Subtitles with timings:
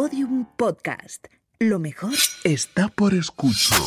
[0.00, 1.26] Podium Podcast.
[1.58, 2.12] Lo mejor
[2.44, 3.80] está por escuchar.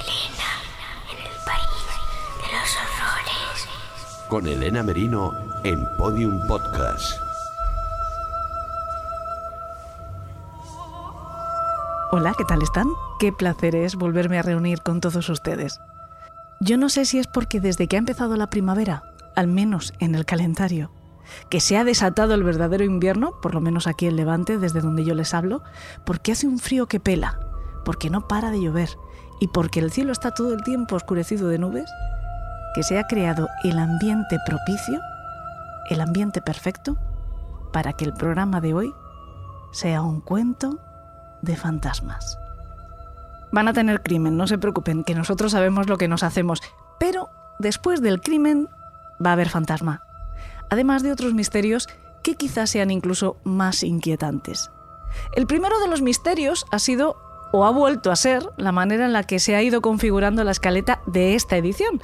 [0.00, 0.50] Elena,
[1.08, 1.84] en el país
[2.40, 3.68] de los horrores.
[4.28, 5.30] Con Elena Merino
[5.62, 7.16] en Podium Podcast.
[12.10, 12.88] Hola, ¿qué tal están?
[13.20, 15.78] Qué placer es volverme a reunir con todos ustedes.
[16.64, 19.02] Yo no sé si es porque desde que ha empezado la primavera,
[19.36, 20.90] al menos en el calendario,
[21.50, 25.04] que se ha desatado el verdadero invierno, por lo menos aquí en Levante, desde donde
[25.04, 25.62] yo les hablo,
[26.06, 27.38] porque hace un frío que pela,
[27.84, 28.88] porque no para de llover
[29.40, 31.90] y porque el cielo está todo el tiempo oscurecido de nubes,
[32.74, 35.02] que se ha creado el ambiente propicio,
[35.90, 36.96] el ambiente perfecto,
[37.74, 38.94] para que el programa de hoy
[39.70, 40.78] sea un cuento
[41.42, 42.38] de fantasmas.
[43.54, 46.60] Van a tener crimen, no se preocupen, que nosotros sabemos lo que nos hacemos,
[46.98, 47.28] pero
[47.60, 48.68] después del crimen
[49.24, 50.02] va a haber fantasma,
[50.70, 51.88] además de otros misterios
[52.24, 54.72] que quizás sean incluso más inquietantes.
[55.36, 57.16] El primero de los misterios ha sido
[57.52, 60.50] o ha vuelto a ser la manera en la que se ha ido configurando la
[60.50, 62.02] escaleta de esta edición.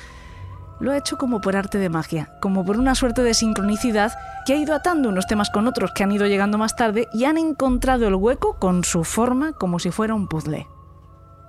[0.78, 4.12] Lo ha hecho como por arte de magia, como por una suerte de sincronicidad
[4.46, 7.24] que ha ido atando unos temas con otros que han ido llegando más tarde y
[7.24, 10.68] han encontrado el hueco con su forma como si fuera un puzzle.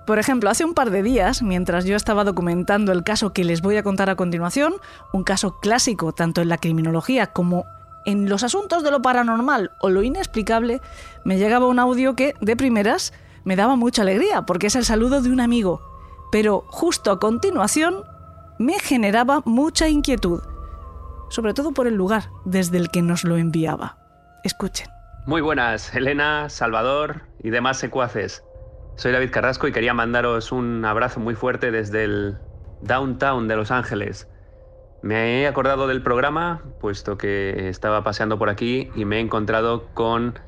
[0.06, 3.62] Por ejemplo, hace un par de días, mientras yo estaba documentando el caso que les
[3.62, 4.74] voy a contar a continuación,
[5.12, 7.66] un caso clásico tanto en la criminología como
[8.04, 10.80] en los asuntos de lo paranormal o lo inexplicable,
[11.24, 13.12] me llegaba un audio que, de primeras,
[13.44, 15.80] me daba mucha alegría, porque es el saludo de un amigo.
[16.32, 18.02] Pero justo a continuación,
[18.58, 20.42] me generaba mucha inquietud,
[21.28, 23.98] sobre todo por el lugar desde el que nos lo enviaba.
[24.42, 24.88] Escuchen.
[25.26, 28.42] Muy buenas, Elena, Salvador y demás secuaces.
[28.96, 32.38] Soy David Carrasco y quería mandaros un abrazo muy fuerte desde el
[32.82, 34.28] downtown de Los Ángeles.
[35.02, 39.88] Me he acordado del programa, puesto que estaba paseando por aquí y me he encontrado
[39.94, 40.38] con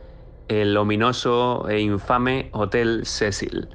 [0.49, 3.69] el ominoso e infame Hotel Cecil,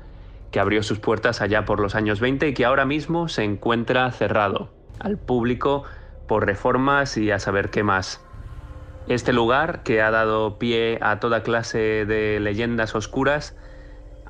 [0.52, 4.10] que abrió sus puertas allá por los años 20 y que ahora mismo se encuentra
[4.12, 4.70] cerrado
[5.00, 5.84] al público
[6.28, 8.24] por reformas y a saber qué más.
[9.08, 13.58] Este lugar, que ha dado pie a toda clase de leyendas oscuras,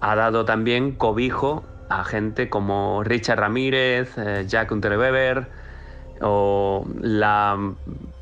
[0.01, 5.49] ha dado también cobijo a gente como Richard Ramírez, eh, Jack Unterweber
[6.21, 7.57] o la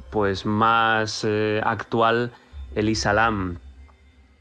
[0.09, 2.31] pues más eh, actual
[2.75, 3.59] Elisa Lam.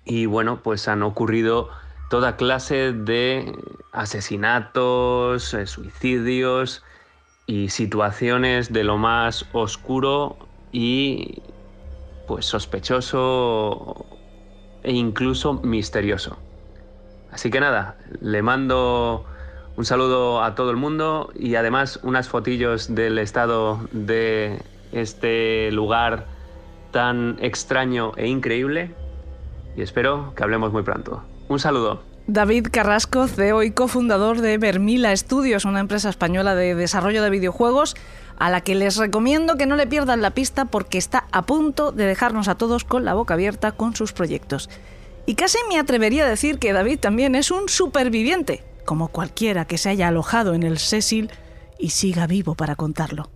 [0.04, 1.68] Y bueno, pues han ocurrido
[2.08, 3.52] toda clase de
[3.92, 6.84] asesinatos, eh, suicidios
[7.46, 10.38] y situaciones de lo más oscuro
[10.70, 11.42] y
[12.26, 14.06] pues sospechoso
[14.82, 16.45] e incluso misterioso.
[17.36, 19.26] Así que nada, le mando
[19.76, 26.24] un saludo a todo el mundo y además unas fotillos del estado de este lugar
[26.92, 28.94] tan extraño e increíble
[29.76, 31.24] y espero que hablemos muy pronto.
[31.48, 32.02] Un saludo.
[32.26, 37.96] David Carrasco, CEO y cofundador de Vermila Studios, una empresa española de desarrollo de videojuegos,
[38.38, 41.92] a la que les recomiendo que no le pierdan la pista porque está a punto
[41.92, 44.70] de dejarnos a todos con la boca abierta con sus proyectos.
[45.26, 49.76] Y casi me atrevería a decir que David también es un superviviente, como cualquiera que
[49.76, 51.30] se haya alojado en el Cecil
[51.80, 53.30] y siga vivo para contarlo.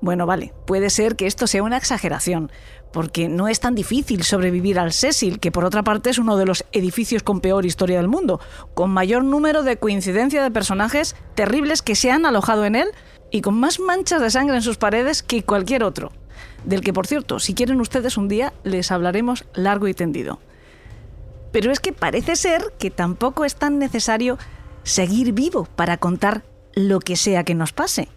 [0.00, 2.50] Bueno, vale, puede ser que esto sea una exageración,
[2.92, 6.46] porque no es tan difícil sobrevivir al Cecil, que por otra parte es uno de
[6.46, 8.40] los edificios con peor historia del mundo,
[8.74, 12.88] con mayor número de coincidencia de personajes terribles que se han alojado en él
[13.30, 16.12] y con más manchas de sangre en sus paredes que cualquier otro,
[16.64, 20.40] del que por cierto, si quieren ustedes un día, les hablaremos largo y tendido.
[21.52, 24.38] Pero es que parece ser que tampoco es tan necesario
[24.82, 26.42] seguir vivo para contar
[26.74, 28.08] lo que sea que nos pase.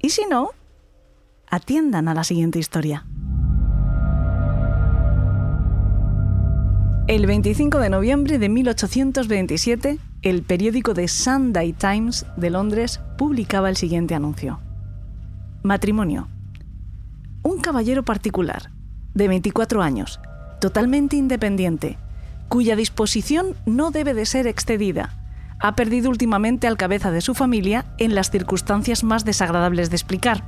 [0.00, 0.50] Y si no,
[1.50, 3.06] atiendan a la siguiente historia.
[7.06, 13.76] El 25 de noviembre de 1827, el periódico The Sunday Times de Londres publicaba el
[13.76, 14.60] siguiente anuncio.
[15.62, 16.28] Matrimonio.
[17.42, 18.70] Un caballero particular,
[19.14, 20.20] de 24 años,
[20.60, 21.96] totalmente independiente,
[22.48, 25.14] cuya disposición no debe de ser excedida.
[25.60, 30.44] Ha perdido últimamente al cabeza de su familia en las circunstancias más desagradables de explicar.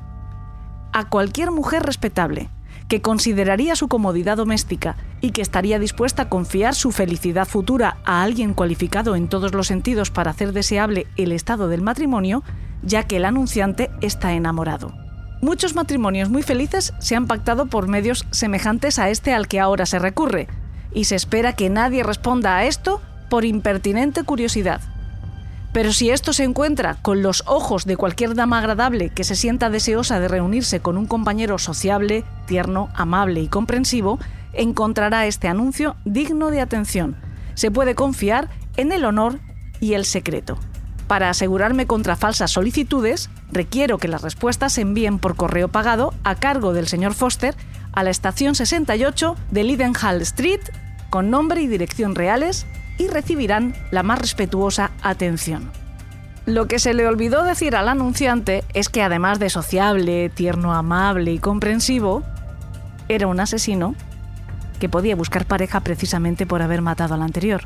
[0.93, 2.49] A cualquier mujer respetable,
[2.89, 8.23] que consideraría su comodidad doméstica y que estaría dispuesta a confiar su felicidad futura a
[8.23, 12.43] alguien cualificado en todos los sentidos para hacer deseable el estado del matrimonio,
[12.83, 14.93] ya que el anunciante está enamorado.
[15.41, 19.87] Muchos matrimonios muy felices se han pactado por medios semejantes a este al que ahora
[19.87, 20.49] se recurre,
[20.93, 24.81] y se espera que nadie responda a esto por impertinente curiosidad.
[25.73, 29.71] Pero si esto se encuentra con los ojos de cualquier dama agradable que se sienta
[29.71, 34.19] deseosa de reunirse con un compañero sociable, tierno, amable y comprensivo,
[34.53, 37.17] encontrará este anuncio digno de atención.
[37.55, 39.39] Se puede confiar en el honor
[39.81, 40.59] y el secreto.
[41.07, 46.37] Para asegurarme contra falsas solicitudes, requiero que las respuestas se envíen por correo pagado a
[46.37, 47.57] cargo del señor Foster
[47.93, 50.61] a la estación 68 de Lidenhall Street
[51.11, 52.67] con nombre y dirección reales
[52.99, 55.71] y recibirán la más respetuosa atención.
[56.47, 61.33] Lo que se le olvidó decir al anunciante es que además de sociable, tierno, amable
[61.33, 62.23] y comprensivo,
[63.09, 63.95] era un asesino
[64.79, 67.63] que podía buscar pareja precisamente por haber matado al anterior.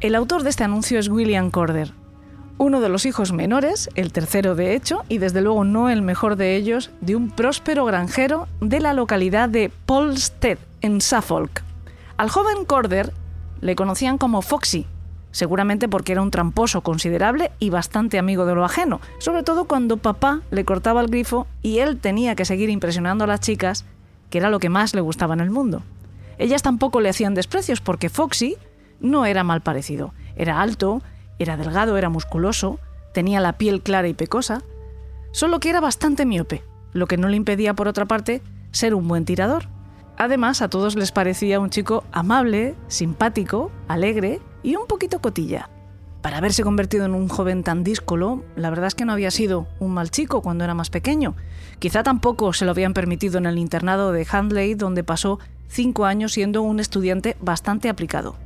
[0.00, 1.92] El autor de este anuncio es William Corder,
[2.60, 6.36] uno de los hijos menores, el tercero de hecho, y desde luego no el mejor
[6.36, 11.62] de ellos, de un próspero granjero de la localidad de Polstead, en Suffolk.
[12.18, 13.14] Al joven Corder
[13.62, 14.86] le conocían como Foxy,
[15.30, 19.96] seguramente porque era un tramposo considerable y bastante amigo de lo ajeno, sobre todo cuando
[19.96, 23.86] papá le cortaba el grifo y él tenía que seguir impresionando a las chicas,
[24.28, 25.82] que era lo que más le gustaba en el mundo.
[26.36, 28.58] Ellas tampoco le hacían desprecios porque Foxy
[29.00, 30.12] no era mal parecido.
[30.36, 31.00] Era alto,
[31.40, 32.78] era delgado, era musculoso,
[33.12, 34.62] tenía la piel clara y pecosa,
[35.32, 39.08] solo que era bastante miope, lo que no le impedía, por otra parte, ser un
[39.08, 39.68] buen tirador.
[40.16, 45.70] Además, a todos les parecía un chico amable, simpático, alegre y un poquito cotilla.
[46.20, 49.66] Para haberse convertido en un joven tan díscolo, la verdad es que no había sido
[49.78, 51.34] un mal chico cuando era más pequeño.
[51.78, 55.38] Quizá tampoco se lo habían permitido en el internado de Handley, donde pasó
[55.68, 58.36] cinco años siendo un estudiante bastante aplicado.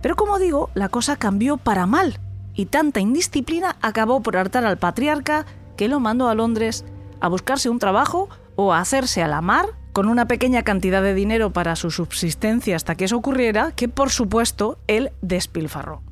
[0.00, 2.20] Pero como digo, la cosa cambió para mal,
[2.54, 5.46] y tanta indisciplina acabó por hartar al patriarca
[5.76, 6.84] que lo mandó a Londres
[7.20, 11.14] a buscarse un trabajo o a hacerse a la mar con una pequeña cantidad de
[11.14, 16.02] dinero para su subsistencia hasta que eso ocurriera, que por supuesto él despilfarró.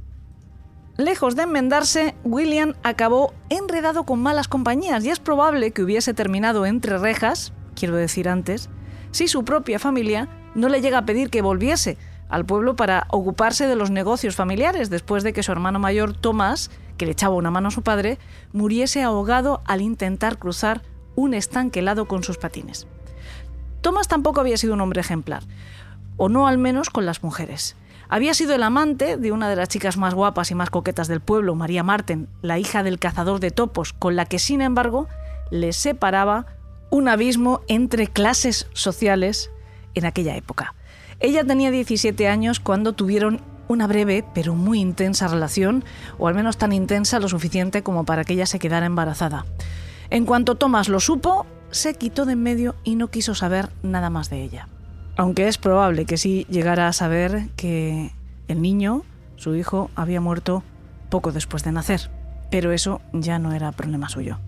[0.96, 6.66] Lejos de enmendarse, William acabó enredado con malas compañías y es probable que hubiese terminado
[6.66, 8.68] entre rejas, quiero decir antes,
[9.10, 11.96] si su propia familia no le llega a pedir que volviese,
[12.30, 16.70] al pueblo para ocuparse de los negocios familiares después de que su hermano mayor Tomás,
[16.96, 18.18] que le echaba una mano a su padre,
[18.52, 20.82] muriese ahogado al intentar cruzar
[21.16, 22.86] un estanque helado con sus patines.
[23.80, 25.42] Tomás tampoco había sido un hombre ejemplar,
[26.16, 27.76] o no al menos con las mujeres.
[28.08, 31.20] Había sido el amante de una de las chicas más guapas y más coquetas del
[31.20, 35.08] pueblo, María Marten, la hija del cazador de topos, con la que sin embargo
[35.50, 36.46] le separaba
[36.90, 39.50] un abismo entre clases sociales
[39.94, 40.74] en aquella época.
[41.20, 45.84] Ella tenía 17 años cuando tuvieron una breve pero muy intensa relación,
[46.18, 49.44] o al menos tan intensa lo suficiente como para que ella se quedara embarazada.
[50.08, 54.10] En cuanto Thomas lo supo, se quitó de en medio y no quiso saber nada
[54.10, 54.68] más de ella.
[55.16, 58.12] Aunque es probable que sí llegara a saber que
[58.48, 59.02] el niño,
[59.36, 60.64] su hijo, había muerto
[61.10, 62.10] poco después de nacer.
[62.50, 64.38] Pero eso ya no era problema suyo.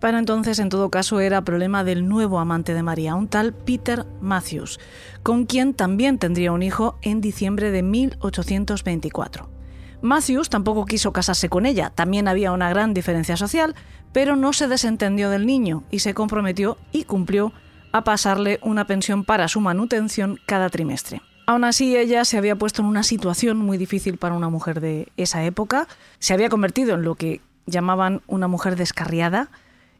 [0.00, 4.06] Para entonces, en todo caso, era problema del nuevo amante de María, un tal Peter
[4.22, 4.80] Matthews,
[5.22, 9.50] con quien también tendría un hijo en diciembre de 1824.
[10.00, 13.74] Matthews tampoco quiso casarse con ella, también había una gran diferencia social,
[14.14, 17.52] pero no se desentendió del niño y se comprometió y cumplió
[17.92, 21.20] a pasarle una pensión para su manutención cada trimestre.
[21.44, 25.08] Aún así, ella se había puesto en una situación muy difícil para una mujer de
[25.18, 25.88] esa época,
[26.18, 29.50] se había convertido en lo que llamaban una mujer descarriada,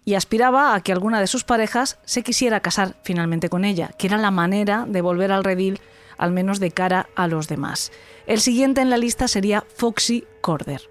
[0.05, 4.07] y aspiraba a que alguna de sus parejas se quisiera casar finalmente con ella, que
[4.07, 5.81] era la manera de volver al redil,
[6.19, 7.93] al menos de cara a los demás.
[8.27, 10.83] El siguiente en la lista sería Foxy Corder.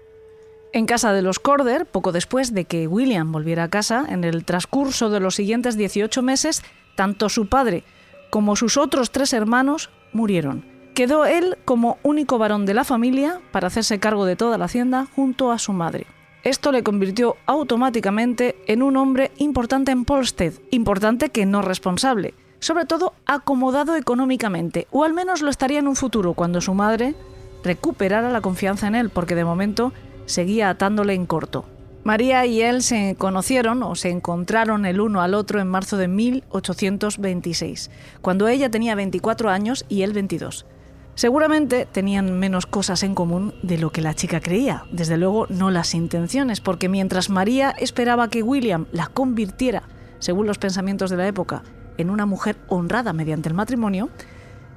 [0.72, 4.44] En casa de los Corder, poco después de que William volviera a casa, en el
[4.44, 6.62] transcurso de los siguientes 18 meses,
[6.94, 7.84] tanto su padre
[8.30, 10.64] como sus otros tres hermanos murieron.
[10.94, 15.06] Quedó él como único varón de la familia para hacerse cargo de toda la hacienda
[15.14, 16.06] junto a su madre.
[16.42, 22.86] Esto le convirtió automáticamente en un hombre importante en Polstead, importante que no responsable, sobre
[22.86, 27.14] todo acomodado económicamente, o al menos lo estaría en un futuro cuando su madre
[27.62, 29.92] recuperara la confianza en él, porque de momento
[30.24, 31.66] seguía atándole en corto.
[32.04, 36.08] María y él se conocieron o se encontraron el uno al otro en marzo de
[36.08, 37.90] 1826,
[38.22, 40.64] cuando ella tenía 24 años y él 22.
[41.14, 45.70] Seguramente tenían menos cosas en común de lo que la chica creía, desde luego no
[45.70, 49.82] las intenciones, porque mientras María esperaba que William la convirtiera,
[50.18, 51.62] según los pensamientos de la época,
[51.98, 54.08] en una mujer honrada mediante el matrimonio,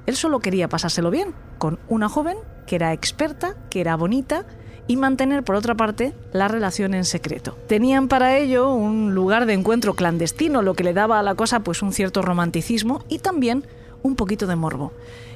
[0.06, 2.36] él solo quería pasárselo bien, con una joven
[2.66, 4.44] que era experta, que era bonita,
[4.86, 7.56] y mantener por otra parte la relación en secreto.
[7.68, 11.60] Tenían para ello un lugar de encuentro clandestino, lo que le daba a la cosa
[11.60, 13.64] pues un cierto romanticismo y también
[14.02, 14.92] un poquito de morbo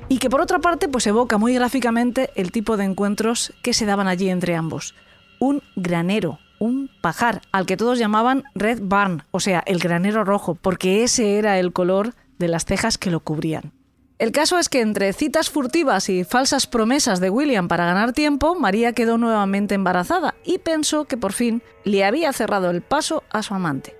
[0.09, 3.87] y que por otra parte pues evoca muy gráficamente el tipo de encuentros que se
[3.87, 4.95] daban allí entre ambos.
[5.41, 10.57] un granero, un pajar, al que todos llamaban Red Barn, o sea, el granero rojo,
[10.57, 13.73] porque ese era el color de las cejas que lo cubrían.
[14.19, 18.57] El caso es que entre citas furtivas y falsas promesas de William para ganar tiempo,
[18.57, 23.45] María quedó nuevamente embarazada y pensó que por fin le había cerrado el paso a
[23.45, 23.97] su amante.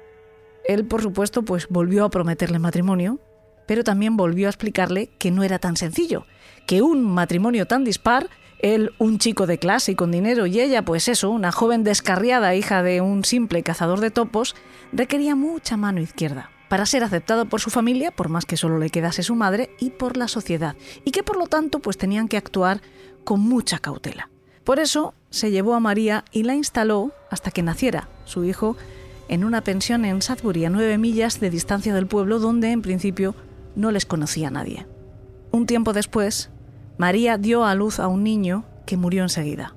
[0.65, 3.21] Él, por supuesto, pues volvió a prometerle matrimonio,
[3.69, 6.27] pero también volvió a explicarle que no era tan sencillo,
[6.67, 10.83] que un matrimonio tan dispar, él un chico de clase y con dinero y ella,
[10.87, 14.57] pues eso, una joven descarriada hija de un simple cazador de topos,
[14.91, 18.89] requería mucha mano izquierda para ser aceptado por su familia, por más que solo le
[18.89, 22.39] quedase su madre, y por la sociedad, y que por lo tanto pues tenían que
[22.39, 22.81] actuar
[23.23, 24.31] con mucha cautela.
[24.65, 28.77] Por eso se llevó a María y la instaló hasta que naciera su hijo
[29.29, 33.35] en una pensión en Sudbury, a nueve millas de distancia del pueblo donde en principio
[33.79, 34.87] no les conocía nadie.
[35.53, 36.51] Un tiempo después,
[36.99, 39.75] María dio a luz a un niño que murió enseguida.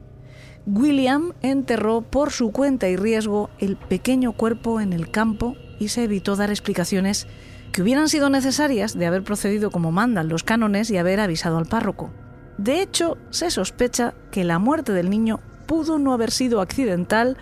[0.65, 6.03] William enterró por su cuenta y riesgo el pequeño cuerpo en el campo y se
[6.03, 7.27] evitó dar explicaciones
[7.71, 11.67] que hubieran sido necesarias de haber procedido como mandan los cánones y haber avisado al
[11.67, 12.11] párroco.
[12.57, 17.37] De hecho, se sospecha que la muerte del niño pudo no haber sido accidental,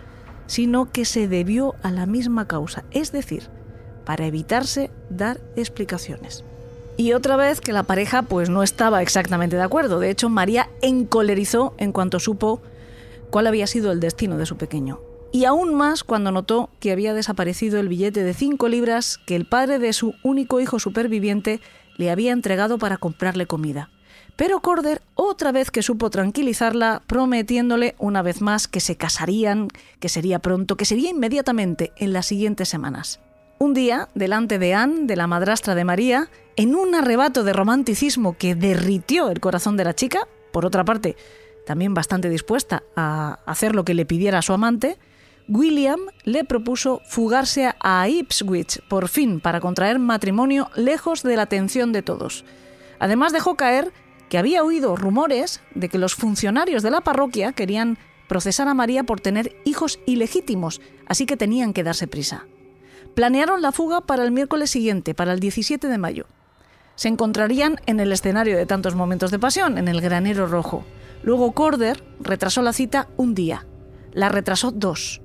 [0.45, 3.49] sino que se debió a la misma causa, es decir,
[4.05, 6.43] para evitarse dar explicaciones.
[6.99, 10.01] Y otra vez que la pareja pues no estaba exactamente de acuerdo.
[10.01, 12.61] De hecho, María encolerizó en cuanto supo
[13.29, 14.99] cuál había sido el destino de su pequeño
[15.31, 19.45] y aún más cuando notó que había desaparecido el billete de 5 libras que el
[19.45, 21.61] padre de su único hijo superviviente
[21.95, 23.89] le había entregado para comprarle comida.
[24.35, 29.69] Pero Corder otra vez que supo tranquilizarla, prometiéndole una vez más que se casarían,
[30.01, 33.21] que sería pronto, que sería inmediatamente en las siguientes semanas.
[33.57, 36.29] Un día, delante de Anne, de la madrastra de María,
[36.59, 41.15] en un arrebato de romanticismo que derritió el corazón de la chica, por otra parte,
[41.65, 44.97] también bastante dispuesta a hacer lo que le pidiera a su amante,
[45.47, 51.93] William le propuso fugarse a Ipswich, por fin, para contraer matrimonio lejos de la atención
[51.93, 52.43] de todos.
[52.99, 53.93] Además dejó caer
[54.27, 57.97] que había oído rumores de que los funcionarios de la parroquia querían
[58.27, 62.47] procesar a María por tener hijos ilegítimos, así que tenían que darse prisa.
[63.15, 66.27] Planearon la fuga para el miércoles siguiente, para el 17 de mayo.
[66.99, 70.83] Se encontrarían en el escenario de tantos momentos de pasión, en el granero rojo.
[71.23, 73.65] Luego Corder retrasó la cita un día.
[74.11, 75.21] La retrasó dos.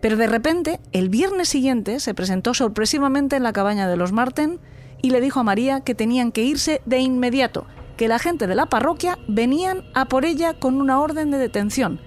[0.00, 4.60] Pero de repente, el viernes siguiente, se presentó sorpresivamente en la cabaña de los Marten
[5.02, 7.66] y le dijo a María que tenían que irse de inmediato,
[7.98, 12.00] que la gente de la parroquia venían a por ella con una orden de detención.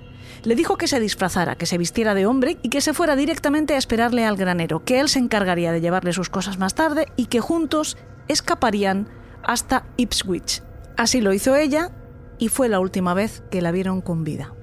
[0.43, 3.75] Le dijo que se disfrazara, que se vistiera de hombre y que se fuera directamente
[3.75, 7.27] a esperarle al granero, que él se encargaría de llevarle sus cosas más tarde y
[7.27, 7.97] que juntos
[8.27, 9.07] escaparían
[9.41, 10.61] hasta Ipswich.
[10.97, 11.91] Así lo hizo ella
[12.37, 14.53] y fue la última vez que la vieron con vida.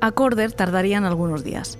[0.00, 1.78] A Corder tardarían algunos días.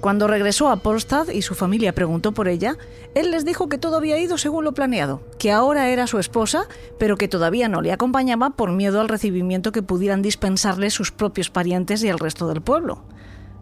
[0.00, 2.76] Cuando regresó a Polstad y su familia preguntó por ella,
[3.14, 6.64] él les dijo que todo había ido según lo planeado, que ahora era su esposa,
[6.98, 11.50] pero que todavía no le acompañaba por miedo al recibimiento que pudieran dispensarle sus propios
[11.50, 13.04] parientes y el resto del pueblo.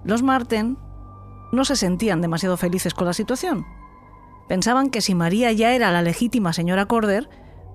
[0.04, 0.78] Los Marten
[1.50, 3.66] no se sentían demasiado felices con la situación.
[4.48, 7.28] Pensaban que si María ya era la legítima señora Corder,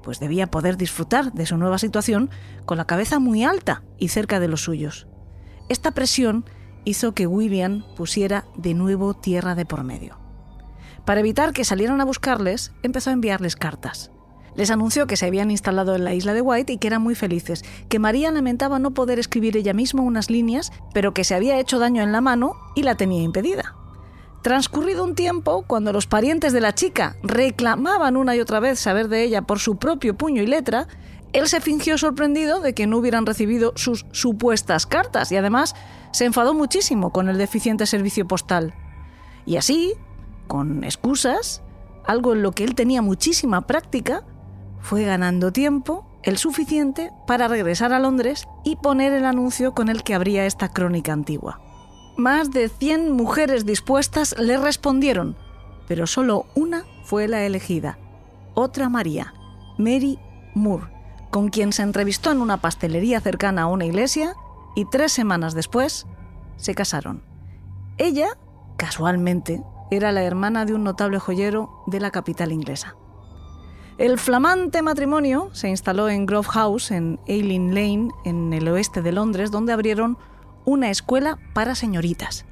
[0.03, 2.29] pues debía poder disfrutar de su nueva situación
[2.65, 5.07] con la cabeza muy alta y cerca de los suyos.
[5.69, 6.45] Esta presión
[6.85, 10.17] hizo que William pusiera de nuevo tierra de por medio.
[11.05, 14.11] Para evitar que salieran a buscarles, empezó a enviarles cartas.
[14.55, 17.15] Les anunció que se habían instalado en la isla de White y que eran muy
[17.15, 21.59] felices, que María lamentaba no poder escribir ella misma unas líneas, pero que se había
[21.59, 23.75] hecho daño en la mano y la tenía impedida.
[24.43, 29.07] Transcurrido un tiempo, cuando los parientes de la chica reclamaban una y otra vez saber
[29.07, 30.87] de ella por su propio puño y letra,
[31.33, 35.75] él se fingió sorprendido de que no hubieran recibido sus supuestas cartas y además
[36.11, 38.73] se enfadó muchísimo con el deficiente servicio postal.
[39.45, 39.93] Y así,
[40.47, 41.63] con excusas,
[42.05, 44.23] algo en lo que él tenía muchísima práctica,
[44.79, 50.03] fue ganando tiempo, el suficiente, para regresar a Londres y poner el anuncio con el
[50.03, 51.59] que abría esta crónica antigua.
[52.15, 55.35] Más de 100 mujeres dispuestas le respondieron,
[55.87, 57.97] pero solo una fue la elegida,
[58.53, 59.33] otra María,
[59.79, 60.19] Mary
[60.53, 60.92] Moore,
[61.33, 64.35] con quien se entrevistó en una pastelería cercana a una iglesia
[64.75, 66.05] y tres semanas después
[66.57, 67.23] se casaron.
[67.97, 68.37] Ella,
[68.77, 72.97] casualmente, era la hermana de un notable joyero de la capital inglesa.
[73.97, 79.11] El flamante matrimonio se instaló en Grove House, en Aileen Lane, en el oeste de
[79.11, 80.19] Londres, donde abrieron
[80.65, 82.45] una escuela para señoritas.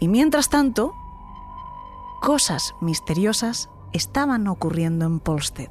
[0.00, 0.92] Y mientras tanto,
[2.20, 5.70] cosas misteriosas estaban ocurriendo en Polstead.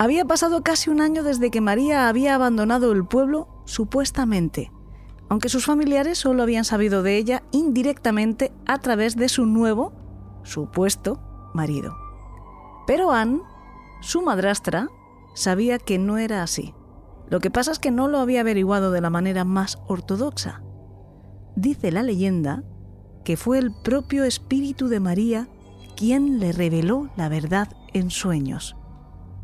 [0.00, 4.70] Había pasado casi un año desde que María había abandonado el pueblo, supuestamente,
[5.28, 9.92] aunque sus familiares solo habían sabido de ella indirectamente a través de su nuevo,
[10.44, 11.20] supuesto,
[11.52, 11.96] marido.
[12.86, 13.40] Pero Anne,
[14.00, 14.88] su madrastra,
[15.34, 16.74] sabía que no era así.
[17.28, 20.62] Lo que pasa es que no lo había averiguado de la manera más ortodoxa.
[21.56, 22.62] Dice la leyenda
[23.24, 25.48] que fue el propio espíritu de María
[25.96, 28.77] quien le reveló la verdad en sueños.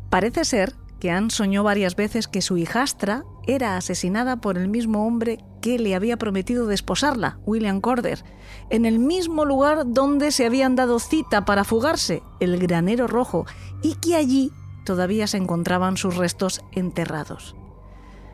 [0.09, 5.05] Parece ser que Anne soñó varias veces que su hijastra era asesinada por el mismo
[5.05, 8.23] hombre que le había prometido desposarla, William Corder,
[8.69, 13.45] en el mismo lugar donde se habían dado cita para fugarse, el granero rojo,
[13.81, 14.51] y que allí
[14.85, 17.55] todavía se encontraban sus restos enterrados.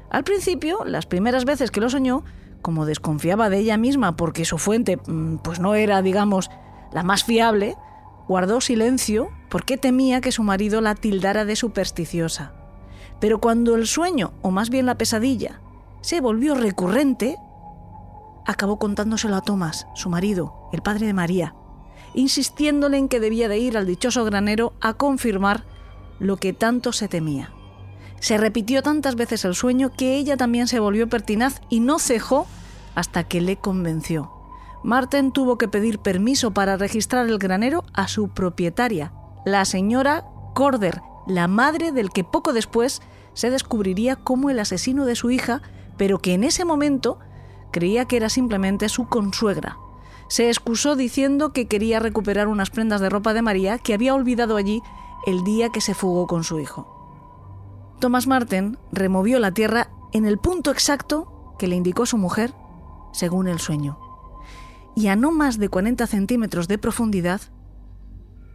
[0.09, 2.23] Al principio, las primeras veces que lo soñó,
[2.61, 6.49] como desconfiaba de ella misma porque su fuente mm, pues no era, digamos,
[6.91, 7.75] la más fiable,
[8.27, 12.53] guardó silencio porque temía que su marido la tildara de supersticiosa.
[13.19, 15.61] Pero cuando el sueño, o más bien la pesadilla,
[16.01, 17.37] se volvió recurrente,
[18.45, 21.55] acabó contándoselo a Tomás, su marido, el padre de María,
[22.13, 25.65] insistiéndole en que debía de ir al dichoso granero a confirmar
[26.19, 27.51] lo que tanto se temía.
[28.19, 32.47] Se repitió tantas veces el sueño que ella también se volvió pertinaz y no cejó
[32.95, 34.40] hasta que le convenció.
[34.83, 39.13] Marten tuvo que pedir permiso para registrar el granero a su propietaria,
[39.45, 43.01] la señora Corder, la madre del que poco después
[43.33, 45.61] se descubriría como el asesino de su hija,
[45.97, 47.19] pero que en ese momento
[47.71, 49.77] creía que era simplemente su consuegra.
[50.27, 54.55] Se excusó diciendo que quería recuperar unas prendas de ropa de María que había olvidado
[54.55, 54.81] allí
[55.25, 56.97] el día que se fugó con su hijo.
[57.99, 62.53] Thomas Martin removió la tierra en el punto exacto que le indicó su mujer,
[63.11, 63.99] según el sueño.
[64.95, 67.41] Y a no más de 40 centímetros de profundidad,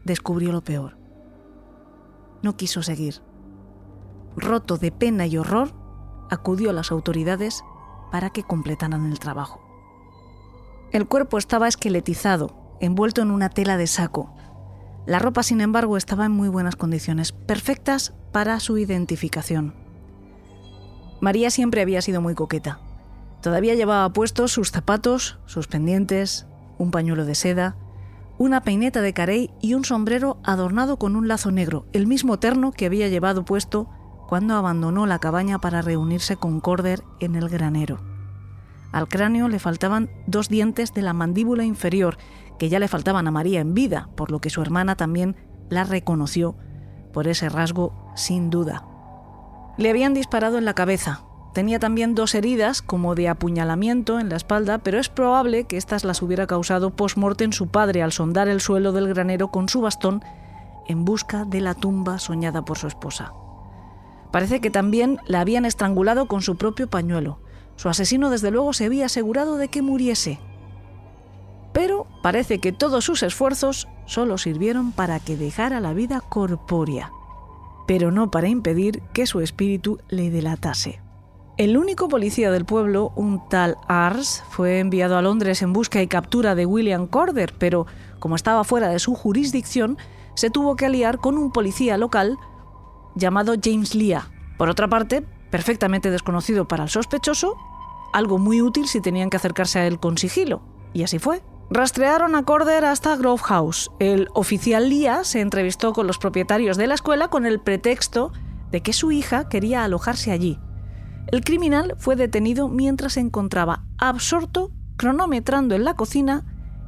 [0.05, 0.99] descubrió lo peor.
[2.43, 3.23] No quiso seguir
[4.37, 5.73] roto de pena y horror,
[6.31, 7.65] acudió a las autoridades
[8.13, 9.61] para que completaran el trabajo.
[10.93, 14.35] El cuerpo estaba esqueletizado, envuelto en una tela de saco.
[15.07, 19.75] La ropa, sin embargo, estaba en muy buenas condiciones, perfectas para su identificación.
[21.21, 22.81] María siempre había sido muy coqueta.
[23.47, 27.77] Todavía llevaba puestos sus zapatos, sus pendientes, un pañuelo de seda,
[28.39, 32.73] una peineta de carey y un sombrero adornado con un lazo negro, el mismo terno
[32.73, 33.89] que había llevado puesto
[34.27, 38.01] cuando abandonó la cabaña para reunirse con Corder en el granero.
[38.91, 42.19] Al cráneo le faltaban dos dientes de la mandíbula inferior,
[42.59, 45.37] que ya le faltaban a María en vida, por lo que su hermana también
[45.71, 46.57] la reconoció
[47.13, 48.85] por ese rasgo sin duda.
[49.79, 51.23] Le habían disparado en la cabeza.
[51.57, 56.05] Tenía también dos heridas, como de apuñalamiento en la espalda, pero es probable que éstas
[56.05, 60.23] las hubiera causado post-mortem su padre al sondar el suelo del granero con su bastón
[60.87, 63.33] en busca de la tumba soñada por su esposa.
[64.31, 67.39] Parece que también la habían estrangulado con su propio pañuelo.
[67.77, 70.39] Su asesino desde luego se había asegurado de que muriese.
[71.73, 77.13] Pero parece que todos sus esfuerzos solo sirvieron para que dejara la vida corpórea,
[77.87, 81.06] pero no para impedir que su espíritu le delatase.
[81.57, 86.07] El único policía del pueblo, un tal Ars, fue enviado a Londres en busca y
[86.07, 87.87] captura de William Corder, pero
[88.19, 89.97] como estaba fuera de su jurisdicción,
[90.35, 92.37] se tuvo que aliar con un policía local
[93.15, 94.29] llamado James Leah.
[94.59, 97.57] Por otra parte, perfectamente desconocido para el sospechoso,
[98.13, 100.61] algo muy útil si tenían que acercarse a él con sigilo.
[100.93, 101.43] Y así fue.
[101.71, 103.91] Rastrearon a Corder hasta Grove House.
[103.99, 108.31] El oficial Leah se entrevistó con los propietarios de la escuela con el pretexto
[108.71, 110.59] de que su hija quería alojarse allí.
[111.27, 116.45] El criminal fue detenido mientras se encontraba absorto cronometrando en la cocina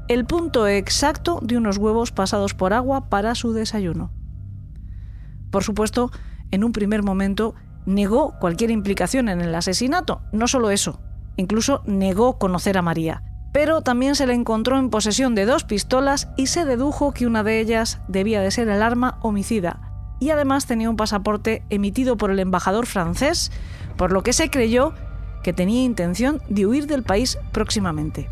[0.09, 4.11] el punto exacto de unos huevos pasados por agua para su desayuno.
[5.51, 6.11] Por supuesto,
[6.51, 10.23] en un primer momento negó cualquier implicación en el asesinato.
[10.33, 11.01] No solo eso,
[11.37, 13.23] incluso negó conocer a María.
[13.53, 17.43] Pero también se le encontró en posesión de dos pistolas y se dedujo que una
[17.43, 19.81] de ellas debía de ser el arma homicida.
[20.21, 23.51] Y además tenía un pasaporte emitido por el embajador francés,
[23.99, 24.95] por lo que se creyó
[25.43, 28.31] que tenía intención de huir del país próximamente.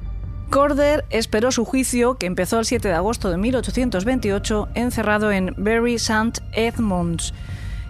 [0.49, 5.97] Corder esperó su juicio, que empezó el 7 de agosto de 1828, encerrado en Bury
[5.97, 6.41] St.
[6.53, 7.35] Edmunds.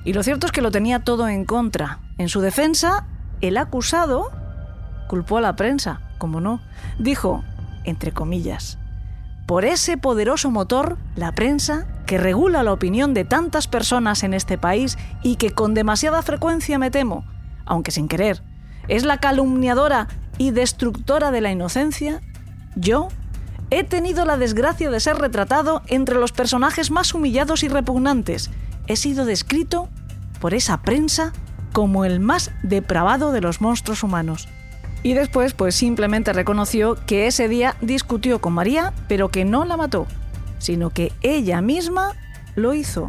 [0.05, 2.01] Y lo cierto es que lo tenía todo en contra.
[2.19, 3.07] En su defensa,
[3.43, 4.31] el acusado
[5.07, 6.63] culpó a la prensa, como no.
[6.99, 7.45] Dijo,
[7.85, 8.79] entre comillas,
[9.47, 14.57] por ese poderoso motor, la prensa, que regula la opinión de tantas personas en este
[14.57, 17.25] país y que con demasiada frecuencia me temo,
[17.67, 18.43] aunque sin querer,
[18.89, 22.23] es la calumniadora y destructora de la inocencia,
[22.77, 23.09] yo
[23.71, 28.51] he tenido la desgracia de ser retratado entre los personajes más humillados y repugnantes.
[28.87, 29.89] He sido descrito
[30.41, 31.33] por esa prensa
[31.73, 34.49] como el más depravado de los monstruos humanos.
[35.03, 39.77] Y después, pues simplemente reconoció que ese día discutió con María, pero que no la
[39.77, 40.07] mató,
[40.59, 42.15] sino que ella misma
[42.55, 43.09] lo hizo,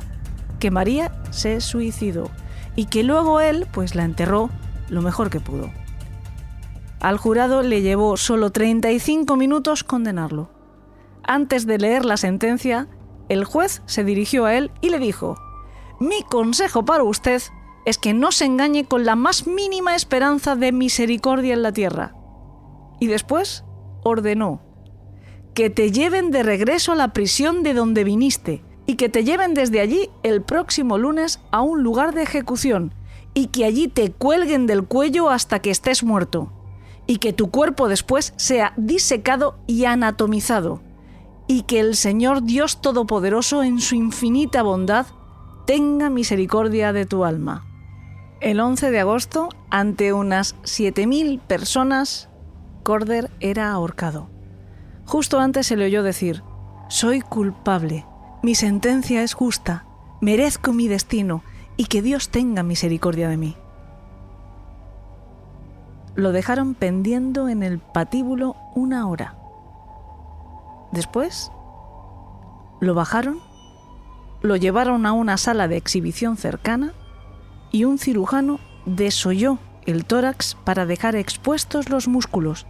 [0.60, 2.30] que María se suicidó
[2.78, 4.50] y que luego él, pues la enterró
[4.88, 5.72] lo mejor que pudo.
[7.02, 10.52] Al jurado le llevó solo 35 minutos condenarlo.
[11.24, 12.88] Antes de leer la sentencia,
[13.30, 15.38] el juez se dirigió a él y le dijo,
[16.00, 17.42] Mi consejo para usted
[17.86, 22.14] es que no se engañe con la más mínima esperanza de misericordia en la tierra.
[23.00, 23.64] Y después
[24.04, 24.62] ordenó,
[25.56, 29.54] que te lleven de regreso a la prisión de donde viniste y que te lleven
[29.54, 32.94] desde allí el próximo lunes a un lugar de ejecución
[33.34, 36.52] y que allí te cuelguen del cuello hasta que estés muerto
[37.06, 40.82] y que tu cuerpo después sea disecado y anatomizado
[41.48, 45.06] y que el Señor Dios Todopoderoso en su infinita bondad
[45.66, 47.66] tenga misericordia de tu alma.
[48.40, 52.30] El 11 de agosto, ante unas 7.000 personas,
[52.84, 54.30] Corder era ahorcado.
[55.06, 56.44] Justo antes se le oyó decir,
[56.90, 58.06] soy culpable,
[58.48, 59.84] mi sentencia es justa,
[60.22, 61.44] merezco mi destino
[61.76, 63.58] y que Dios tenga misericordia de mí.
[66.16, 69.36] Lo dejaron pendiendo en el patíbulo una hora.
[70.94, 71.52] Después,
[72.80, 73.42] lo bajaron,
[74.42, 76.94] lo llevaron a una sala de exhibición cercana
[77.74, 82.66] y un cirujano desolló el tórax para dejar expuestos los músculos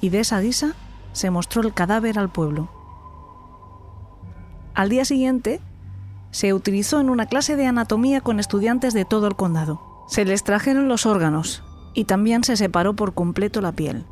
[0.00, 0.74] y de esa guisa
[1.12, 2.83] se mostró el cadáver al pueblo.
[4.74, 5.60] Al día siguiente,
[6.32, 9.80] se utilizó en una clase de anatomía con estudiantes de todo el condado.
[10.08, 11.62] Se les trajeron los órganos
[11.94, 14.04] y también se separó por completo la piel.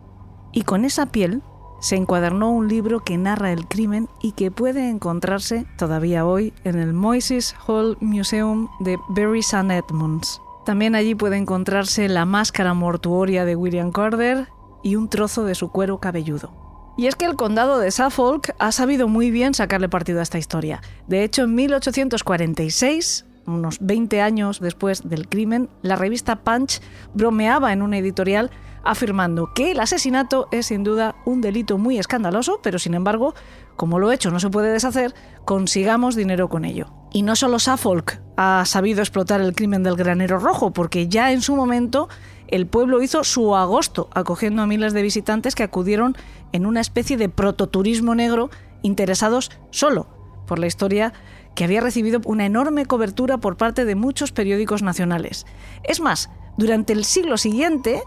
[0.53, 1.43] Y con esa piel
[1.81, 6.79] se encuadernó un libro que narra el crimen y que puede encontrarse todavía hoy en
[6.79, 9.77] el Moises Hall Museum de Bury St.
[9.77, 10.41] Edmunds.
[10.65, 14.47] También allí puede encontrarse la máscara mortuoria de William Corder
[14.85, 16.62] y un trozo de su cuero cabelludo.
[16.97, 20.39] Y es que el condado de Suffolk ha sabido muy bien sacarle partido a esta
[20.39, 20.83] historia.
[21.07, 26.81] De hecho, en 1846, unos 20 años después del crimen, la revista Punch
[27.15, 28.51] bromeaba en una editorial
[28.85, 33.35] afirmando que el asesinato es sin duda un delito muy escandaloso, pero sin embargo,
[33.77, 36.93] como lo hecho no se puede deshacer, consigamos dinero con ello.
[37.13, 41.43] Y no solo Suffolk ha sabido explotar el crimen del granero rojo, porque ya en
[41.43, 42.09] su momento
[42.49, 46.17] el pueblo hizo su agosto acogiendo a miles de visitantes que acudieron
[46.53, 48.51] en una especie de prototurismo negro
[48.83, 50.07] interesados solo
[50.47, 51.13] por la historia
[51.55, 55.47] que había recibido una enorme cobertura por parte de muchos periódicos nacionales.
[55.85, 58.03] Es más, durante el siglo siguiente,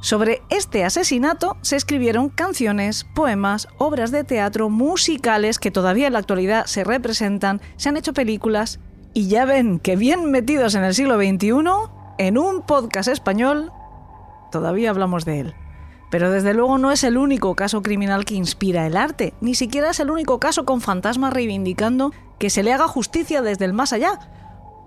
[0.00, 6.18] sobre este asesinato se escribieron canciones, poemas, obras de teatro, musicales que todavía en la
[6.18, 8.80] actualidad se representan, se han hecho películas
[9.14, 11.54] y ya ven que bien metidos en el siglo XXI,
[12.18, 13.72] en un podcast español,
[14.52, 15.54] todavía hablamos de él.
[16.14, 19.90] Pero desde luego no es el único caso criminal que inspira el arte, ni siquiera
[19.90, 23.92] es el único caso con fantasmas reivindicando que se le haga justicia desde el más
[23.92, 24.20] allá,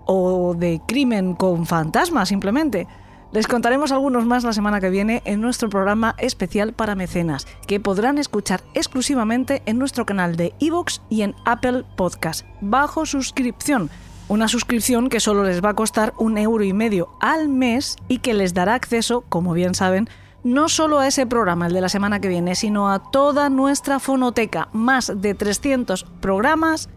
[0.06, 2.86] o de crimen con fantasmas simplemente.
[3.30, 7.78] Les contaremos algunos más la semana que viene en nuestro programa especial para mecenas, que
[7.78, 13.90] podrán escuchar exclusivamente en nuestro canal de iVoox y en Apple Podcast, bajo suscripción.
[14.28, 18.20] Una suscripción que solo les va a costar un euro y medio al mes y
[18.20, 20.08] que les dará acceso, como bien saben,
[20.52, 23.98] no solo a ese programa, el de la semana que viene, sino a toda nuestra
[23.98, 26.88] fonoteca, más de 300 programas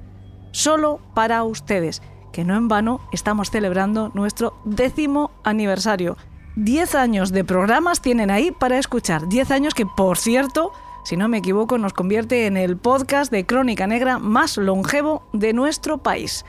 [0.51, 6.17] solo para ustedes que no en vano estamos celebrando nuestro décimo aniversario.
[6.55, 9.27] Diez años de programas tienen ahí para escuchar.
[9.27, 10.71] Diez años que, por cierto,
[11.03, 15.53] si no me equivoco, nos convierte en el podcast de Crónica Negra más longevo de
[15.53, 16.45] nuestro país.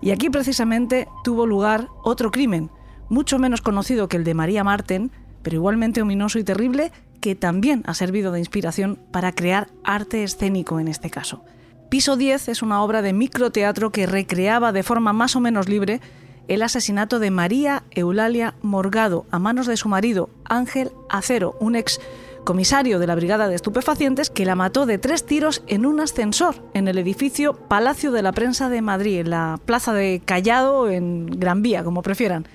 [0.00, 2.70] Y aquí precisamente tuvo lugar otro crimen,
[3.08, 5.10] mucho menos conocido que el de María Marten,
[5.42, 10.80] pero igualmente ominoso y terrible, que también ha servido de inspiración para crear arte escénico
[10.80, 11.44] en este caso.
[11.88, 16.00] Piso 10 es una obra de microteatro que recreaba de forma más o menos libre
[16.46, 22.00] el asesinato de María Eulalia Morgado a manos de su marido Ángel Acero, un ex
[22.44, 26.56] comisario de la Brigada de Estupefacientes que la mató de tres tiros en un ascensor
[26.72, 31.26] en el edificio Palacio de la Prensa de Madrid, en la plaza de Callado, en
[31.26, 32.46] Gran Vía, como prefieran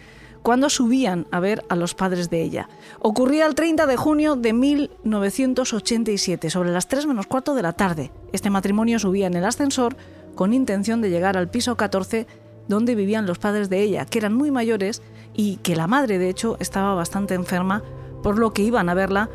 [0.43, 2.69] cuando subían a ver a los padres de ella.
[2.99, 8.11] Ocurría el 30 de junio de 1987, sobre las 3 menos cuarto de la tarde.
[8.33, 9.95] Este matrimonio subía en el ascensor
[10.35, 12.27] con intención de llegar al piso 14
[12.67, 15.01] donde vivían los padres de ella, que eran muy mayores
[15.33, 17.83] y que la madre de hecho estaba bastante enferma,
[18.21, 19.29] por lo que iban a verla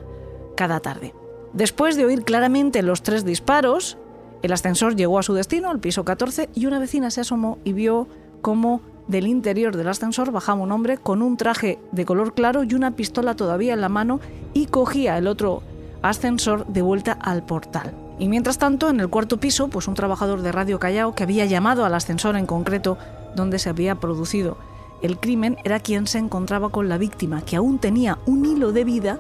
[0.57, 1.15] cada tarde.
[1.53, 3.99] Después de oír claramente los tres disparos,
[4.43, 7.73] el ascensor llegó a su destino, al piso 14, y una vecina se asomó y
[7.73, 8.09] vio
[8.41, 12.75] cómo del interior del ascensor bajaba un hombre con un traje de color claro y
[12.75, 14.21] una pistola todavía en la mano
[14.55, 15.63] y cogía el otro
[16.03, 17.95] ascensor de vuelta al portal.
[18.19, 21.47] Y mientras tanto, en el cuarto piso, pues un trabajador de Radio Callao que había
[21.47, 22.99] llamado al ascensor en concreto
[23.35, 24.57] donde se había producido
[25.01, 28.85] el crimen era quien se encontraba con la víctima, que aún tenía un hilo de
[28.85, 29.19] vida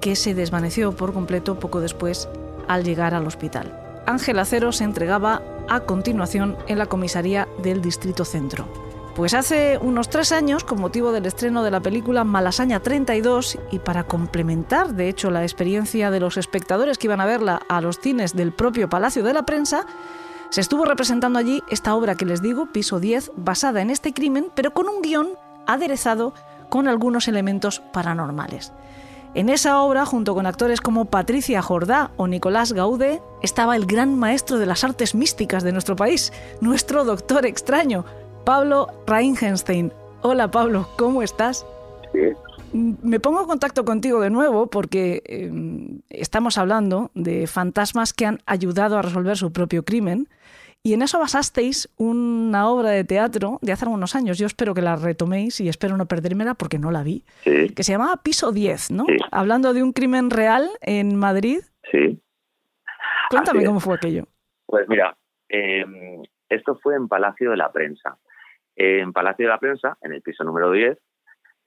[0.00, 2.28] que se desvaneció por completo poco después
[2.66, 3.80] al llegar al hospital.
[4.06, 8.66] Ángel Acero se entregaba a continuación en la comisaría del Distrito Centro.
[9.14, 13.78] Pues hace unos tres años, con motivo del estreno de la película Malasaña 32, y
[13.78, 18.00] para complementar, de hecho, la experiencia de los espectadores que iban a verla a los
[18.00, 19.86] cines del propio Palacio de la Prensa,
[20.50, 24.48] se estuvo representando allí esta obra que les digo, Piso 10, basada en este crimen,
[24.52, 25.28] pero con un guion
[25.64, 26.34] aderezado
[26.68, 28.72] con algunos elementos paranormales.
[29.34, 34.16] En esa obra, junto con actores como Patricia Jordá o Nicolás Gaude, estaba el gran
[34.16, 38.04] maestro de las artes místicas de nuestro país, nuestro doctor extraño,
[38.44, 39.90] Pablo Reingenstein.
[40.20, 41.66] Hola Pablo, ¿cómo estás?
[42.74, 48.40] Me pongo en contacto contigo de nuevo porque em, estamos hablando de fantasmas que han
[48.44, 50.28] ayudado a resolver su propio crimen
[50.82, 54.36] y en eso basasteis una obra de teatro de hace algunos años.
[54.36, 57.24] Yo espero que la retoméis y espero no perdérmela porque no la vi.
[57.44, 59.06] Que se llamaba Piso 10, ¿no?
[59.30, 61.60] Hablando de un crimen real en Madrid.
[61.90, 62.20] Sí.
[63.30, 64.26] Cuéntame cómo fue aquello.
[64.66, 65.16] Pues mira,
[65.48, 68.18] em, esto fue en Palacio de la Prensa
[68.76, 70.98] en Palacio de la Prensa, en el piso número 10,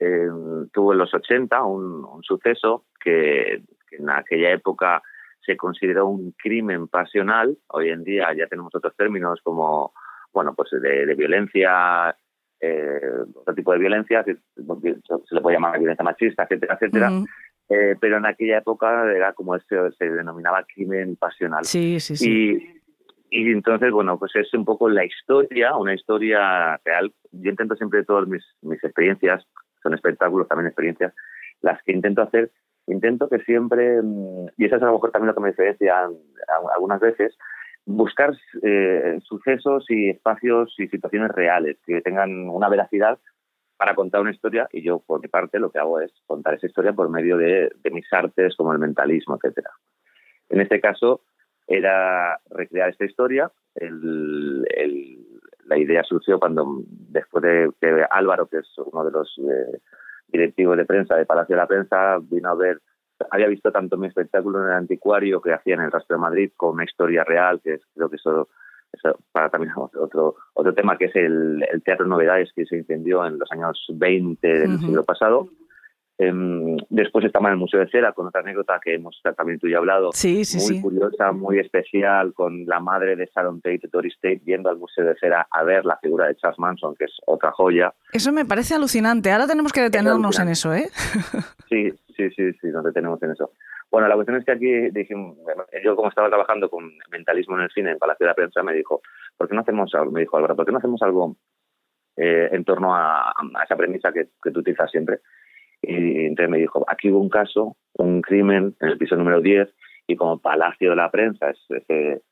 [0.00, 0.28] eh,
[0.72, 5.02] tuvo en los 80 un, suceso que, en aquella época
[5.44, 7.56] se consideró un crimen pasional.
[7.68, 9.92] Hoy en día ya tenemos otros términos como,
[10.32, 12.14] bueno, pues de, violencia,
[12.60, 13.00] eh,
[13.34, 17.10] otro tipo de violencia, que se le puede llamar violencia machista, etcétera, etcétera.
[17.70, 21.64] Eh, pero en aquella época era como se, se denominaba crimen pasional.
[21.64, 22.30] Sí, sí, sí.
[22.30, 22.78] Y
[23.30, 27.12] entonces, bueno, pues es un poco la historia, una historia real.
[27.32, 29.46] Yo intento siempre todas mis, mis experiencias,
[29.82, 31.14] son espectáculos, también experiencias,
[31.60, 32.50] las que intento hacer,
[32.86, 36.08] intento que siempre, mm, y eso es a lo mejor también lo que me diferencia
[36.74, 37.36] algunas veces,
[37.84, 43.18] buscar eh, sucesos y espacios y situaciones reales que tengan una veracidad
[43.78, 46.66] para contar una historia y yo por mi parte lo que hago es contar esa
[46.66, 49.70] historia por medio de, de mis artes como el mentalismo, etcétera.
[50.50, 51.22] En este caso,
[51.68, 53.50] era recrear esta historia.
[55.66, 59.78] la idea surgió cuando, después de que Álvaro, que es uno de los eh,
[60.28, 62.80] directivos de prensa de Palacio de la Prensa, vino a ver,
[63.30, 66.50] había visto tanto mi espectáculo en el anticuario que hacía en el Rastro de Madrid
[66.56, 68.48] con una historia real, que es, creo que eso,
[68.90, 73.26] eso para también otro, otro tema, que es el, el Teatro Novedades que se incendió
[73.26, 75.50] en los años 20 del siglo pasado
[76.18, 79.74] después estamos en el Museo de Cera con otra anécdota que hemos también tú y
[79.74, 84.40] hablado, sí, sí, muy curiosa, muy especial, con la madre de Sharon Tate, Doris Tate,
[84.44, 87.52] yendo al Museo de Cera a ver la figura de Charles Manson, que es otra
[87.52, 87.94] joya.
[88.12, 89.30] Eso me parece alucinante.
[89.30, 90.88] Ahora tenemos que detenernos en eso, ¿eh?
[91.68, 93.52] sí, sí, sí, sí, nos detenemos en eso.
[93.90, 94.90] Bueno, la cuestión es que aquí
[95.84, 98.74] yo como estaba trabajando con mentalismo en el cine en Palacio de la Prensa, me
[98.74, 99.02] dijo,
[99.36, 100.10] ¿por qué no hacemos algo?
[100.10, 101.36] Me dijo Álvaro, ¿por qué no hacemos algo
[102.16, 103.32] eh, en torno a,
[103.64, 105.20] esa premisa que, que tú utilizas siempre?
[105.82, 109.68] Y entonces me dijo, aquí hubo un caso, un crimen en el piso número 10
[110.06, 112.22] y como Palacio de la Prensa, es ese,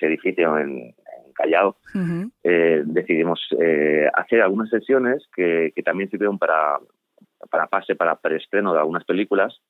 [0.00, 0.94] edificio en,
[1.34, 1.76] Callao,
[2.42, 6.78] eh, decidimos eh, hacer algunas sesiones que, también sirvieron para,
[7.50, 9.60] para pase, para preestreno de algunas películas.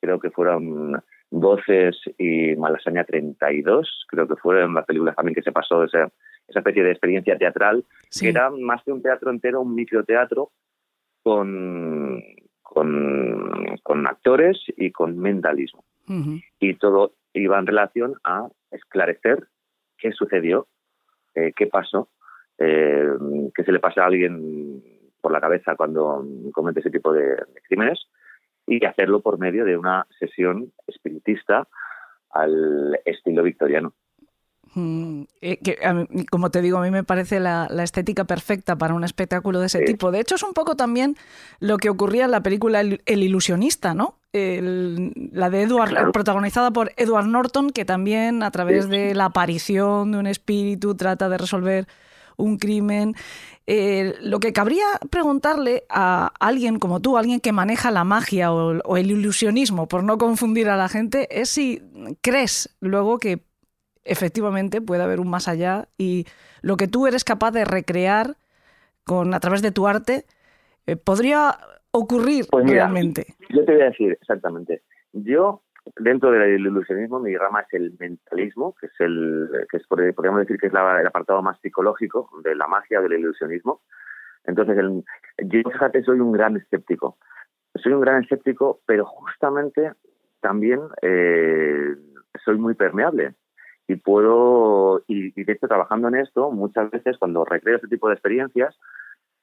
[0.00, 5.52] Creo que fueron Voces y Malasaña 32, creo que fueron las películas también que se
[5.52, 6.10] pasó esa,
[6.46, 7.84] esa especie de experiencia teatral,
[8.18, 10.50] que era más que un teatro entero, un microteatro
[11.22, 12.22] con,
[12.72, 15.84] con, actores y con mentalismo.
[16.58, 19.46] Y todo iba en relación a esclarecer
[19.98, 20.66] qué sucedió,
[21.34, 22.08] eh, qué pasó,
[22.58, 23.08] eh,
[23.54, 24.82] qué se le pasa a alguien
[25.20, 27.36] por la cabeza cuando comete ese tipo de,
[27.68, 28.06] crímenes
[28.66, 31.68] y hacerlo por medio de una sesión espiritista
[32.30, 33.94] al estilo victoriano.
[34.74, 35.58] Mm, eh,
[36.30, 39.80] como te digo, a mí me parece la, estética perfecta para un espectáculo de ese
[39.80, 40.10] tipo.
[40.10, 41.16] De hecho, es un poco también
[41.60, 44.16] lo que ocurría en la película El, ilusionista, ¿no?
[44.32, 50.18] la de Edward, protagonizada por Edward Norton, que también a través de la aparición de
[50.18, 51.86] un espíritu trata de resolver
[52.38, 53.14] un crimen.
[53.66, 58.78] Eh, lo que cabría preguntarle a alguien como tú, alguien que maneja la magia o,
[58.84, 61.82] o el ilusionismo, por no confundir a la gente, es si
[62.22, 63.44] crees luego que
[64.04, 66.26] efectivamente puede haber un más allá y
[66.60, 68.36] lo que tú eres capaz de recrear
[69.04, 70.24] con a través de tu arte
[70.86, 71.56] eh, podría
[71.90, 73.26] ocurrir pues realmente.
[73.50, 74.82] Yo te voy a decir exactamente.
[75.12, 75.62] Yo
[75.96, 80.58] dentro del ilusionismo mi rama es el mentalismo, que es el que es podríamos decir
[80.58, 83.82] que es el apartado más psicológico de la magia del ilusionismo.
[84.44, 85.04] Entonces, el,
[85.44, 87.16] yo, fíjate, soy un gran escéptico.
[87.76, 89.92] Soy un gran escéptico, pero justamente
[90.40, 91.94] también eh,
[92.44, 93.34] soy muy permeable.
[93.88, 98.08] Y puedo, y, y de hecho, trabajando en esto, muchas veces cuando recreo este tipo
[98.08, 98.74] de experiencias,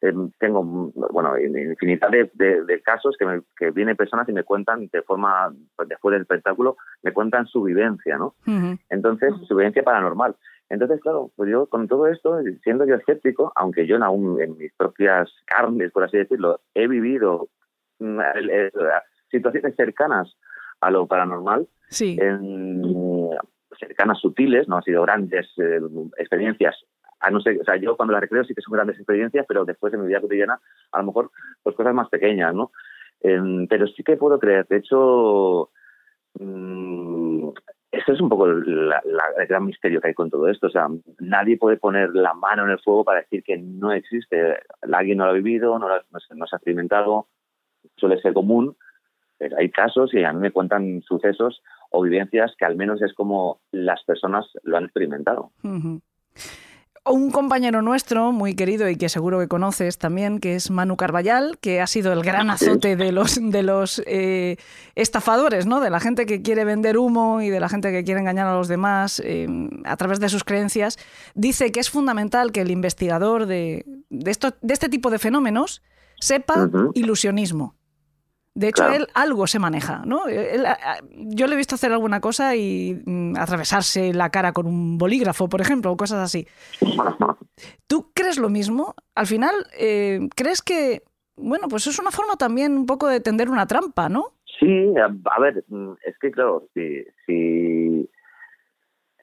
[0.02, 4.45] eh, tengo bueno infinidad de, de, de casos que, me, que vienen personas y me
[4.45, 8.34] cuentan de forma pues, después del espectáculo me cuentan su vivencia no
[8.89, 10.38] entonces su vivencia paranormal.
[10.69, 14.71] Entonces claro pues yo con todo esto siendo yo escéptico aunque yo aún en mis
[14.75, 17.49] propias carnes por así decirlo he vivido
[17.99, 18.19] mm,
[19.30, 20.34] situaciones cercanas
[20.80, 22.17] a lo paranormal Sí.
[22.21, 22.82] en
[23.79, 25.79] cercanas sutiles, no han sido grandes eh,
[26.17, 26.75] experiencias.
[27.21, 29.65] A no ser, o sea, yo cuando las recreo sí que son grandes experiencias, pero
[29.65, 30.59] después en mi vida cotidiana,
[30.91, 31.31] a lo mejor,
[31.63, 32.71] pues cosas más pequeñas, ¿no?
[33.21, 34.65] Em, pero sí que puedo creer.
[34.67, 35.69] De hecho,
[36.39, 37.49] mm,
[37.91, 40.67] eso es un poco la- la- el gran misterio que hay con todo esto.
[40.67, 40.87] O sea,
[41.19, 44.59] nadie puede poner la mano en el fuego para decir que no existe.
[44.93, 47.27] Alguien no lo ha vivido, no lo no se ha experimentado,
[47.97, 48.77] suele ser común,
[49.37, 53.13] pero hay casos y a mí me cuentan sucesos o vivencias que al menos es
[53.13, 55.52] como las personas lo han experimentado.
[57.06, 61.58] Un compañero nuestro, muy querido y que seguro que conoces también, que es Manu Carballal,
[61.60, 64.58] que ha sido el gran azote de los, de los eh,
[64.95, 65.80] estafadores, ¿no?
[65.80, 68.54] De la gente que quiere vender humo y de la gente que quiere engañar a
[68.54, 69.47] los demás eh,
[69.86, 70.97] a través de sus creencias,
[71.34, 75.82] dice que es fundamental que el investigador de, de, esto, de este tipo de fenómenos
[76.19, 77.78] sepa ilusionismo.
[78.55, 78.95] De hecho, Claro.
[78.95, 80.27] él algo se maneja, ¿no?
[80.27, 80.65] Él,
[81.13, 85.47] yo le he visto hacer alguna cosa y mm, atravesarse la cara con un bolígrafo,
[85.47, 86.47] por ejemplo, o cosas así.
[87.88, 88.95] ¿Tú crees lo mismo?
[89.15, 91.03] Al final, eh, ¿crees que,
[91.38, 94.33] bueno, pues es una forma también un poco de tender una trampa, ¿no?
[94.59, 98.09] Sí, a, a ver, mm, es que claro, si, si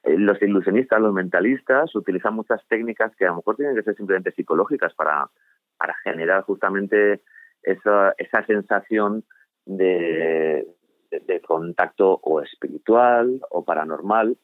[0.05, 3.97] eh, los ilusionistas, los mentalistas utilizan muchas técnicas que a lo mejor tienen que ser
[3.97, 5.29] simplemente psicológicas para,
[5.77, 7.21] para generar justamente
[7.67, 9.25] esa, esa sensación
[9.67, 10.67] de,
[11.11, 14.37] de- de contacto o espiritual o paranormal.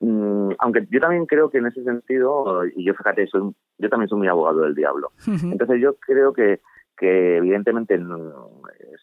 [0.00, 4.08] Mm, aunque yo también creo que en ese sentido, y yo fíjate, soy, yo también
[4.08, 5.12] soy muy abogado del diablo.
[5.52, 6.60] Entonces yo creo que,
[6.96, 8.32] que evidentemente mm,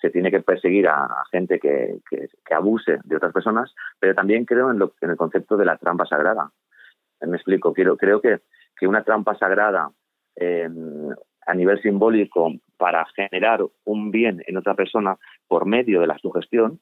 [0.01, 4.13] se tiene que perseguir a, a gente que, que- que abuse de otras personas, pero
[4.15, 6.51] también creo en, lo, en el concepto de la trampa sagrada.
[7.21, 8.41] Me explico, quiero, creo que,
[8.77, 9.91] que una trampa sagrada
[10.35, 10.67] eh,
[11.45, 15.15] a nivel simbólico para generar un bien en otra persona
[15.47, 16.79] por medio de la sugestión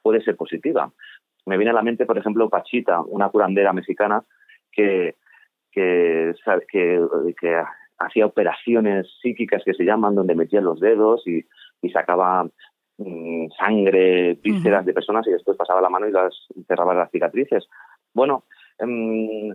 [0.00, 0.92] puede ser positiva.
[1.44, 4.22] Me viene a la mente, por ejemplo, Pachita, una curandera mexicana
[4.70, 5.16] que,
[5.72, 6.32] que,
[6.70, 7.04] que,
[7.36, 7.62] que
[7.98, 11.44] hacía operaciones psíquicas que se llaman, donde metía los dedos y,
[11.82, 12.44] y sacaba
[12.98, 14.86] mm, sangre, vísceras Ujú.
[14.86, 16.32] de personas y después pasaba la mano y las
[16.68, 17.66] cerraba las cicatrices.
[18.14, 18.44] Bueno,
[18.78, 19.52] em,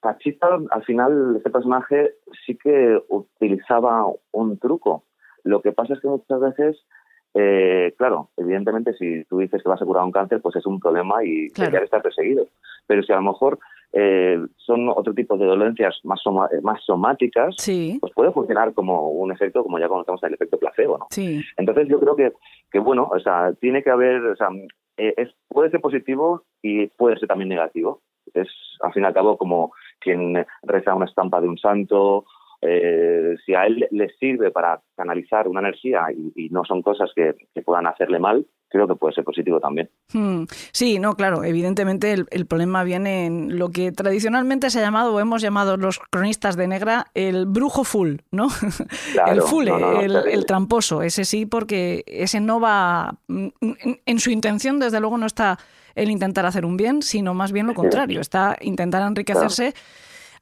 [0.00, 5.04] Pachita, al final, este personaje sí que utilizaba un truco.
[5.44, 6.86] Lo que pasa es que muchas veces,
[7.34, 10.80] eh, claro, evidentemente, si tú dices que vas a curar un cáncer, pues es un
[10.80, 11.70] problema y Claro.
[11.70, 12.46] debería estar perseguido.
[12.86, 13.58] Pero si a lo mejor
[13.92, 19.10] eh, son otro tipo de dolencias más, soma- más somáticas, Sí, pues puede funcionar como
[19.10, 21.06] un efecto, como ya conocemos el efecto placebo, ¿no?
[21.10, 21.40] sí.
[21.56, 22.32] Entonces yo creo que,
[22.70, 24.48] que bueno, o sea, tiene que haber, o sea,
[24.98, 28.02] eh, es, puede ser positivo y puede ser también negativo.
[28.36, 28.48] Es,
[28.80, 32.24] al fin y al cabo, como quien reza una estampa de un santo,
[32.62, 37.10] eh, si a él le sirve para canalizar una energía y, y no son cosas
[37.14, 39.90] que, que puedan hacerle mal, creo que puede ser positivo también.
[40.12, 40.44] Hmm.
[40.72, 45.14] Sí, no, claro, evidentemente el, el problema viene en lo que tradicionalmente se ha llamado
[45.14, 48.48] o hemos llamado los cronistas de negra el brujo full, ¿no?
[49.12, 53.52] Claro, el full, no, no, no, el, tramposo, ese sí, porque ese no va, en,
[54.04, 55.58] en su intención desde luego no está
[55.96, 59.74] el intentar hacer un bien, sino más bien lo contrario, está intentar enriquecerse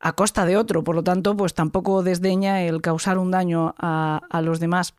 [0.00, 4.20] a costa de otro, por lo tanto, pues tampoco desdeña el causar un daño a,
[4.28, 4.94] a los demás.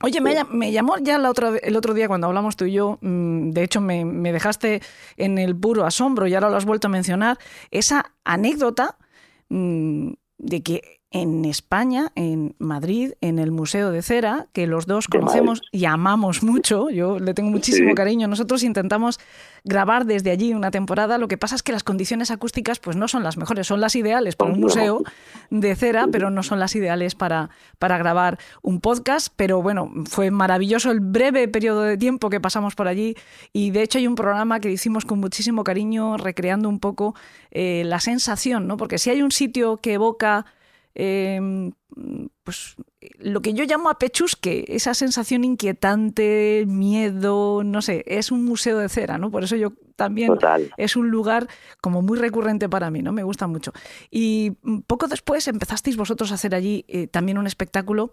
[0.00, 3.50] Oye, me, llamó ya la otra, el otro día cuando hablamos tú y yo, mm,
[3.50, 4.82] de hecho me, me dejaste
[5.16, 7.38] en el puro asombro y ahora lo has vuelto a mencionar,
[7.70, 8.96] esa anécdota
[9.48, 15.08] mm, de que en España, en Madrid, en el Museo de Cera, que los dos
[15.08, 17.94] conocemos y amamos mucho, yo le tengo muchísimo Sí.
[17.94, 19.20] cariño, nosotros intentamos
[19.64, 23.06] grabar desde allí una temporada, lo que pasa es que las condiciones acústicas pues no
[23.08, 25.02] son las mejores, son las ideales para un museo
[25.50, 30.30] de cera, pero no son las ideales para, para grabar un podcast, pero bueno, fue
[30.30, 33.14] maravilloso el breve periodo de tiempo que pasamos por allí.
[33.52, 37.14] Y de hecho hay un programa que hicimos con muchísimo cariño recreando un poco
[37.50, 38.76] eh, la sensación, ¿no?
[38.76, 40.46] Porque si hay un sitio que evoca
[40.94, 41.70] eh,
[42.44, 42.76] pues
[43.18, 48.78] lo que yo llamo a pechusque, esa sensación inquietante, miedo, no sé, es un museo
[48.78, 49.30] de cera, ¿no?
[49.30, 50.72] Por eso yo también Total.
[50.76, 51.48] es un lugar
[51.80, 53.12] como muy recurrente para mí, ¿no?
[53.12, 53.72] Me gusta mucho.
[54.10, 54.52] Y
[54.86, 58.12] poco después empezasteis vosotros a hacer allí eh, también un espectáculo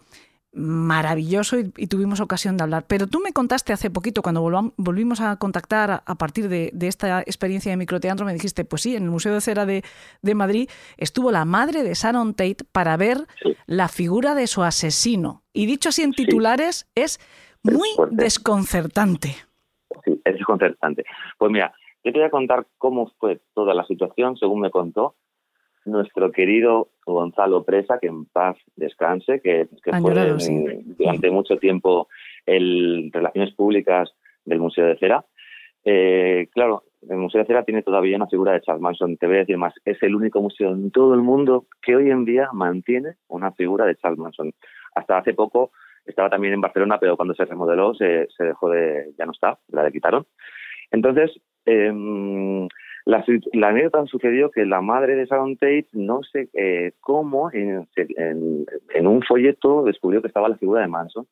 [0.52, 2.86] maravilloso y, y tuvimos ocasión de hablar.
[2.88, 4.42] Pero tú me contaste hace poquito, cuando
[4.78, 8.82] volvimos a contactar a, a partir de, de esta experiencia de microteatro, me dijiste, pues
[8.82, 9.84] sí, en el Museo de Cera de,
[10.22, 13.56] de Madrid estuvo la madre de Sharon Tate para ver Sí.
[13.68, 15.44] la figura de su asesino.
[15.54, 17.20] Y dicho así en titulares, es
[17.64, 19.36] muy desconcertante.
[20.06, 21.04] Sí, es desconcertante.
[21.38, 21.74] Pues mira,
[22.04, 25.16] yo te voy a contar cómo fue toda la situación, según me contó
[25.92, 30.66] nuestro querido Gonzalo Presa, que en paz descanse, que, que fue mm, sí.
[30.98, 32.08] durante mucho tiempo
[32.46, 34.12] el Relaciones Públicas
[34.46, 35.26] del Museo de Cera.
[35.84, 39.18] Eh, claro, el Museo de Cera tiene todavía una figura de Charles Manson.
[39.18, 42.10] Te voy a decir más, es el único museo en todo el mundo que hoy
[42.10, 44.54] en día mantiene una figura de Charles Manson.
[44.96, 45.72] Hasta hace poco
[46.06, 49.60] estaba también en Barcelona, pero cuando se remodeló se, se dejó de, ya no está,
[49.70, 50.26] la le quitaron.
[50.92, 51.32] Entonces,
[51.66, 52.68] em,
[53.10, 57.88] la, la anécdota sucedió que la madre de Sharon Tate, no sé eh, cómo, en,
[57.96, 61.28] en- en un folleto descubrió que estaba la figura de Manson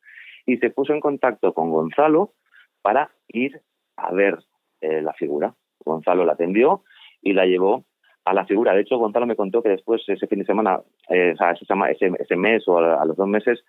[0.45, 2.33] y se puso en contacto con Gonzalo
[2.81, 3.61] para ir
[3.97, 4.39] a ver
[4.81, 5.53] eh, la figura.
[5.85, 6.83] Gonzalo la atendió
[7.21, 7.85] y la llevó
[8.25, 8.73] a la figura.
[8.73, 11.51] De hecho, Gonzalo me contó que después, ese fin de semana, eh, o sea,
[11.91, 13.63] ese, ese mes o a, a los dos meses,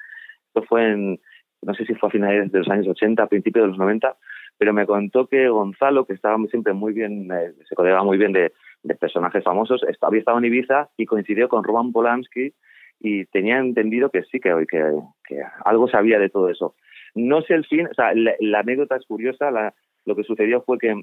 [0.49, 1.21] esto fue en,
[1.63, 4.17] no sé si fue a finales de los años 80, a principios de los 90,
[4.59, 8.33] pero me contó que Gonzalo, que estaba siempre muy bien, eh, se codeaba muy bien
[8.33, 8.53] de,
[8.83, 12.53] de personajes famosos, había estado en Ibiza y coincidió con Roman Polanski
[13.01, 14.83] y tenía entendido que sí, que, que,
[15.25, 16.75] que algo sabía de todo eso.
[17.15, 19.73] No sé el fin, o sea, la, la anécdota es curiosa, la-
[20.05, 21.03] lo que sucedió fue que,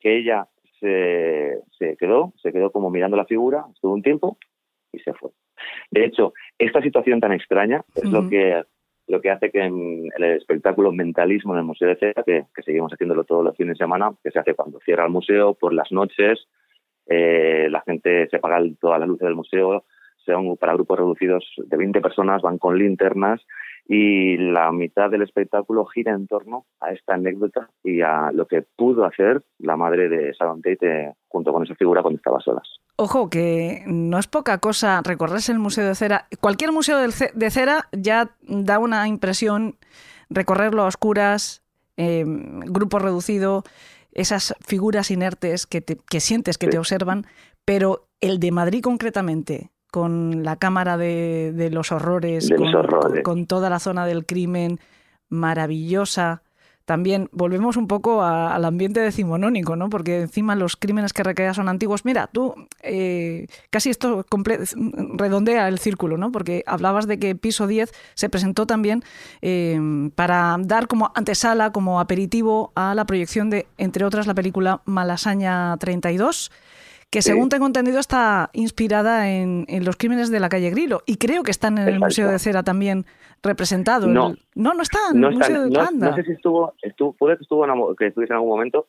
[0.00, 0.46] que ella
[0.80, 4.38] se, se quedó, se quedó como mirando la figura, estuvo un tiempo
[4.92, 5.30] y se fue.
[5.90, 8.62] De hecho, esta situación tan extraña es lo que
[9.10, 13.24] lo que hace que el espectáculo Mentalismo en el Museo de Cera, que, seguimos haciéndolo
[13.24, 16.46] todos los fines de semana, que se hace cuando cierra el museo, por las noches,
[17.06, 19.84] eh, la gente se apaga todas las luces del museo,
[20.24, 23.40] se van para grupos reducidos de 20 personas, van con linternas
[23.88, 28.62] y la mitad del espectáculo gira en torno a esta anécdota y a lo que
[28.62, 32.80] pudo hacer la madre de Sharon Tate eh, junto con esa figura cuando estaba solas.
[33.00, 36.26] Ojo, que no es poca cosa recorrerse el Museo de Cera.
[36.40, 39.76] Cualquier museo de cera ya da una impresión,
[40.28, 41.62] recorrerlo a oscuras,
[41.96, 43.64] eh, grupo reducido,
[44.12, 46.72] esas figuras inertes que, te- que sientes que Sí.
[46.72, 47.26] te observan,
[47.64, 52.84] pero el de Madrid concretamente, con la cámara de, de los horrores, De con, los
[52.84, 53.24] horrores.
[53.24, 54.78] con toda la zona del crimen,
[55.30, 56.42] maravillosa.
[56.90, 59.88] También volvemos un poco al ambiente decimonónico, ¿no?
[59.90, 62.04] Porque encima los crímenes que recrea son antiguos.
[62.04, 64.26] Mira, tú eh, casi esto
[65.14, 66.32] redondea el círculo, ¿no?
[66.32, 69.04] Porque hablabas de que Piso 10 se presentó también
[69.40, 69.78] eh,
[70.16, 75.76] para dar como antesala, como aperitivo a la proyección de, entre otras, la película Malasaña
[75.76, 76.50] 32
[77.10, 77.30] que Sí.
[77.32, 81.42] según tengo entendido está inspirada en, en los crímenes de la calle Grilo y creo
[81.42, 81.98] que están en el.
[81.98, 83.04] Museo de Cera también
[83.42, 84.06] representado.
[84.06, 84.34] No.
[84.54, 86.10] No, no está en no, el Museo de no- Anda.
[86.10, 88.86] no sé si estuvo, estuvo puede que estuvo en, que estuviese en algún momento,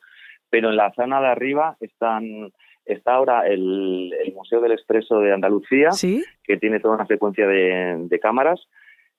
[0.49, 2.51] pero en la zona de arriba están
[2.85, 7.47] está ahora el, el Museo del Expreso de Andalucía, Sí, que tiene toda una secuencia
[7.47, 8.59] de, de cámaras.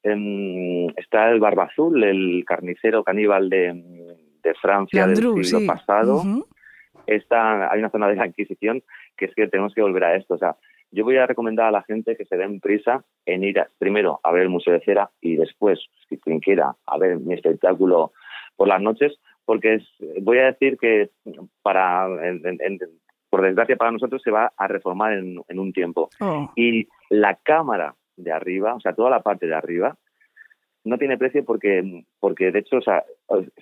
[0.05, 5.67] Em, está el Barba Azul, el carnicero caníbal de, de Francia del siglo sí.
[5.67, 6.17] pasado.
[6.17, 6.47] Ujú.
[7.07, 8.83] Está, hay una zona de la Inquisición
[9.17, 10.35] que es que tenemos que volver a esto.
[10.35, 10.57] O sea,
[10.91, 14.21] yo voy a recomendar a la gente que se den prisa en ir a- primero
[14.23, 18.13] a ver el Museo de Cera y después, si quien quiera, a ver mi espectáculo
[18.57, 19.85] por las noches, porque es,
[20.23, 21.11] voy a decir que
[21.63, 22.79] para, en- en- en-
[23.31, 26.11] por desgracia para nosotros, se va a reformar en, en un tiempo.
[26.21, 29.97] Oh, Y la cámara de arriba, o sea, toda la parte de arriba,
[30.85, 33.05] no tiene precio porque, porque de hecho, o sea,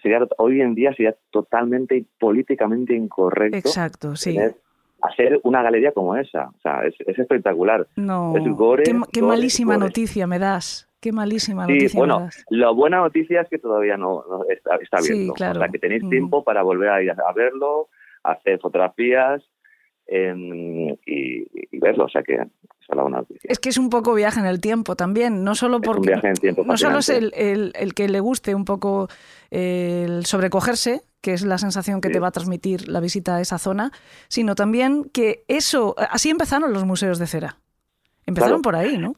[0.02, 4.34] sería, hoy en día sería totalmente y políticamente incorrecto exacto, sí.
[4.34, 4.54] tener-
[5.02, 6.48] hacer una galería como esa.
[6.48, 7.86] O sea, es, es espectacular.
[7.96, 9.86] No, es gore, qué, qué gore, malísima gore.
[9.86, 10.86] noticia me das.
[11.00, 14.98] Qué malísima Sí, noticia bueno, la buena noticia es que todavía no, no está, está
[14.98, 15.32] Sí, abierto.
[15.32, 15.58] claro.
[15.58, 16.10] O sea, que tenéis Mm.
[16.10, 17.88] tiempo para volver a ir a, verlo,
[18.22, 19.42] hacer fotografías
[20.06, 22.04] em, y, y verlo.
[22.04, 22.38] O sea, que
[22.90, 23.48] es la buena noticia.
[23.50, 26.08] Es que es un poco viaje en el tiempo también, no solo Es un porque
[26.08, 29.08] viaje en el tiempo no solo es el, el- el que le guste un poco
[29.50, 32.14] el sobrecogerse, que es la sensación que Sí.
[32.14, 33.90] te va a transmitir la visita a esa zona,
[34.28, 37.56] sino también que eso, así empezaron los museos de cera.
[38.26, 38.62] Empezaron Claro.
[38.62, 39.14] por ahí, ¿no?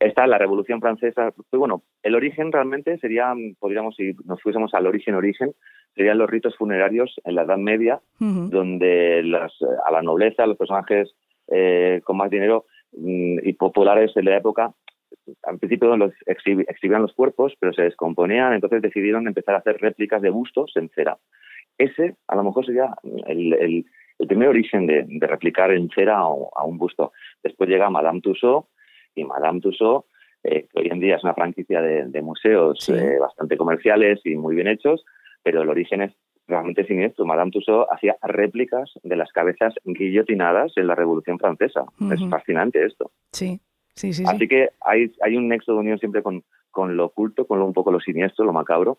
[0.00, 1.32] Está la Revolución Francesa.
[1.32, 5.52] Pues bueno, el origen realmente sería, podríamos, si nos fuésemos al origen, origen,
[5.96, 9.52] serían los ritos funerarios en la Edad Media, donde las,
[9.84, 11.10] a la nobleza, los personajes
[11.48, 14.72] eh, con más dinero y populares de la época
[15.42, 20.20] al principio los exhibían los cuerpos, pero se descomponían, entonces decidieron empezar a hacer réplicas
[20.22, 21.18] de bustos en cera.
[21.78, 22.94] Ese, a lo mejor, sería
[23.26, 23.86] el, el-
[24.18, 27.12] el primer origen de, de replicar en cera a, a un busto.
[27.42, 28.66] Después llega Madame Tussauds,
[29.14, 30.06] y Madame Tussauds,
[30.42, 32.92] eh, que hoy en día es una franquicia de, de museos Sí.
[32.94, 35.04] eh, bastante comerciales y muy bien hechos,
[35.44, 36.12] pero el origen es
[36.48, 37.24] realmente siniestro.
[37.24, 41.84] Madame Tussauds hacía réplicas de las cabezas guillotinadas en la Revolución Francesa.
[42.10, 43.12] Es fascinante esto.
[43.32, 43.60] Sí,
[43.94, 44.24] sí, sí.
[44.24, 44.24] sí.
[44.26, 47.66] Así que hay, hay un nexo de unión siempre con, con lo oculto, con lo,
[47.66, 48.98] un poco lo siniestro, lo macabro.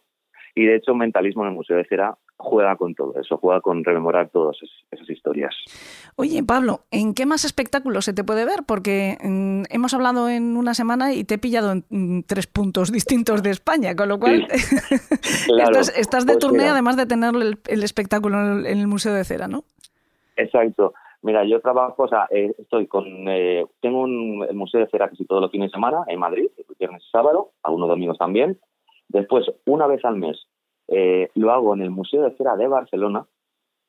[0.56, 3.84] Y de hecho, mentalismo en el Museo de Cera juega con todo eso, juega con
[3.84, 5.54] rememorar todas es- esas historias.
[6.16, 8.62] Oye, Pablo, ¿en qué más espectáculos se te puede ver?
[8.66, 12.91] Porque mm, hemos hablado en una semana y te he pillado en mm, tres puntos
[12.93, 14.47] distintos de España, con lo cual
[15.47, 15.72] Claro.
[15.80, 18.80] estás, estás de Pues turné mira, además de tener el, el espectáculo en el, en
[18.80, 19.64] el Museo de Cera, ¿no?
[20.36, 20.93] Exacto.
[21.22, 25.10] Mira, yo trabajo, o sea, eh, estoy con, eh, tengo un, el Museo de Cera
[25.10, 26.47] casi todos los fines de semana en Madrid,
[26.80, 28.58] viernes y sábado, algunos domingos también.
[29.10, 30.47] Después, una vez al mes,
[30.88, 33.26] eh, lo hago en el Museo de Cera de Barcelona,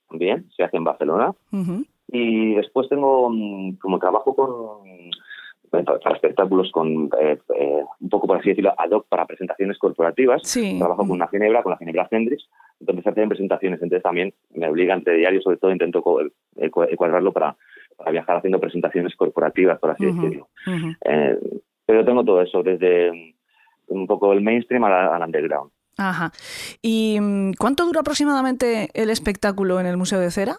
[0.08, 1.32] también, se hace en Barcelona.
[2.08, 4.80] Y después tengo, mm, como trabajo con
[5.70, 10.42] para espectáculos con eh, eh, un poco por así decirlo ad hoc para presentaciones corporativas
[10.44, 10.78] Sí.
[10.78, 12.48] trabajo con una ginebra con la ginebra Hendrix
[12.80, 17.56] entonces hacen presentaciones entonces también me obliga entre diarios sobre todo intento cuadrarlo para,
[17.96, 20.48] para viajar haciendo presentaciones corporativas por así decirlo.
[21.04, 21.38] Eh,
[21.86, 23.36] pero tengo todo eso desde
[23.90, 26.32] un poco el mainstream al, al underground Ajá.
[26.80, 30.56] ¿Y mm, cuánto dura aproximadamente el espectáculo en el Museo de Cera?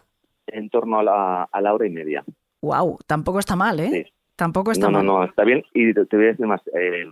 [0.48, 2.24] en torno a la, a la hora y media
[2.62, 3.90] Wow, tampoco está mal, ¿eh?
[3.90, 4.14] Sí.
[4.36, 5.06] Tampoco está no, no, mal.
[5.06, 5.64] no, está bien.
[5.74, 7.08] Y te, te voy a decir más, eh,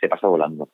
[0.00, 0.68] se pasa volando.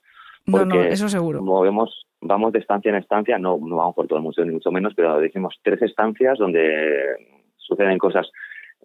[0.44, 1.38] no, no, eso seguro.
[1.38, 4.52] Como vemos, vamos de estancia en estancia, no, no vamos por todo el museo ni
[4.52, 7.16] mucho menos, pero decimos tres estancias donde
[7.56, 8.30] suceden cosas.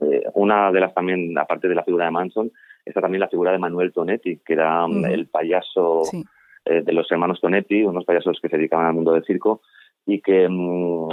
[0.01, 2.51] Eh, una de las también, aparte de la figura de Manson,
[2.85, 5.05] está también la figura de Manuel Tonetti, que era mm, Ujú.
[5.13, 6.23] el payaso Sí.
[6.65, 9.61] eh, de los hermanos Tonetti, unos payasos que se dedicaban al mundo del circo,
[10.05, 11.09] y que mm,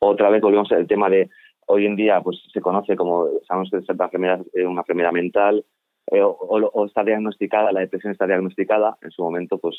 [0.00, 1.28] otra vez volvemos al tema de
[1.66, 5.64] hoy en día pues se conoce como, sabemos que esta enfermedad es una enfermedad mental,
[6.10, 9.76] eh, o, o- o está diagnosticada, la depresión está diagnosticada, en su momento pues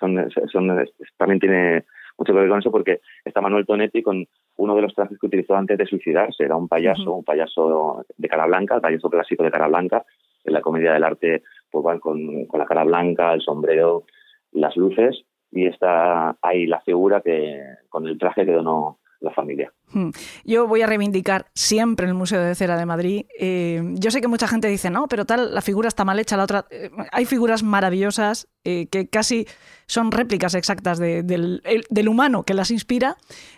[0.00, 0.86] son, son-
[1.18, 1.84] también tiene
[2.18, 5.26] mucho que ver con eso porque está Manuel Tonetti con uno de los trajes que
[5.26, 9.42] utilizó antes de suicidarse, era un payaso, un payaso de cara blanca, el payaso clásico
[9.42, 10.04] de cara blanca,
[10.44, 14.04] en la comedia del arte, pues van con, con la cara blanca, el sombrero,
[14.52, 19.72] las luces, y está ahí la figura que con el traje que donó la familia.
[19.92, 20.10] Hmm.
[20.44, 23.26] Yo voy a reivindicar siempre el Museo de Cera de Madrid.
[23.38, 26.36] Eh, yo sé que mucha gente dice, no, pero tal, la figura está mal hecha,
[26.36, 26.66] la otra...
[26.70, 29.46] eh, hay figuras maravillosas eh, que casi
[29.86, 33.16] son réplicas exactas de- del, el- del humano que las inspira.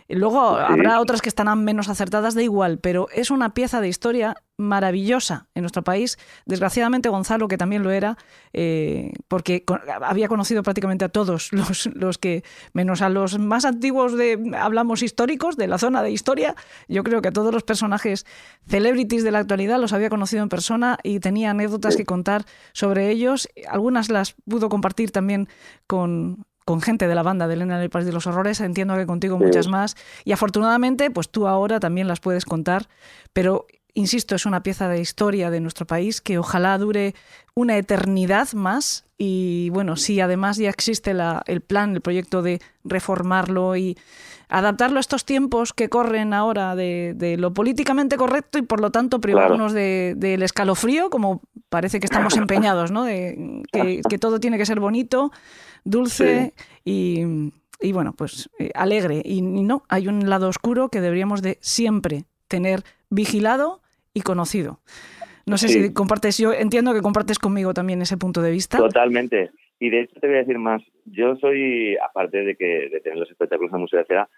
[0.08, 0.64] Luego Sí.
[0.68, 5.48] habrá otras que estarán menos acertadas, da igual, pero es una pieza de historia maravillosa
[5.54, 6.18] en nuestro país.
[6.46, 8.16] Desgraciadamente Gonzalo, que también lo era,
[8.52, 9.64] eh, porque
[10.02, 15.02] había conocido prácticamente a todos los, los que, menos a los más antiguos de, hablamos
[15.02, 16.56] históricos, de la zona de historia,
[16.88, 18.26] yo creo que a todos los personajes
[18.66, 23.10] celebrities de la actualidad los había conocido en persona y tenía anécdotas que contar sobre
[23.10, 23.48] ellos.
[23.68, 25.48] Algunas las pudo compartir también
[25.86, 29.06] con, con gente de la banda de Elena del País de los Horrores, entiendo que
[29.06, 29.96] contigo muchas más.
[30.24, 32.88] Y afortunadamente, pues tú ahora también las puedes contar,
[33.32, 33.66] pero
[33.97, 37.14] insisto, es una pieza de historia de nuestro país que ojalá dure
[37.55, 39.05] una eternidad más.
[39.18, 43.97] Y bueno, si además ya existe la- el plan, el proyecto de reformarlo y
[44.49, 48.90] adaptarlo a estos tiempos que corren ahora de, de lo políticamente correcto y por lo
[48.90, 53.03] tanto privarnos de- del escalofrío, como parece que estamos empeñados, ¿no?
[53.05, 55.32] De que, que todo tiene que ser bonito,
[55.84, 57.22] dulce y,
[57.80, 59.22] y, bueno, pues eh, alegre.
[59.24, 63.80] Y, y no, hay un lado oscuro que deberíamos de siempre tener vigilado
[64.16, 64.80] y conocido.
[65.46, 65.82] No sé Sí.
[65.84, 68.78] si compartes, yo entiendo que compartes conmigo también ese punto de vista.
[68.78, 69.50] Totalmente.
[69.78, 70.82] Y de hecho te voy a decir más.
[71.04, 74.28] Yo soy, aparte de que de tener los espectáculos el Museo de Cera,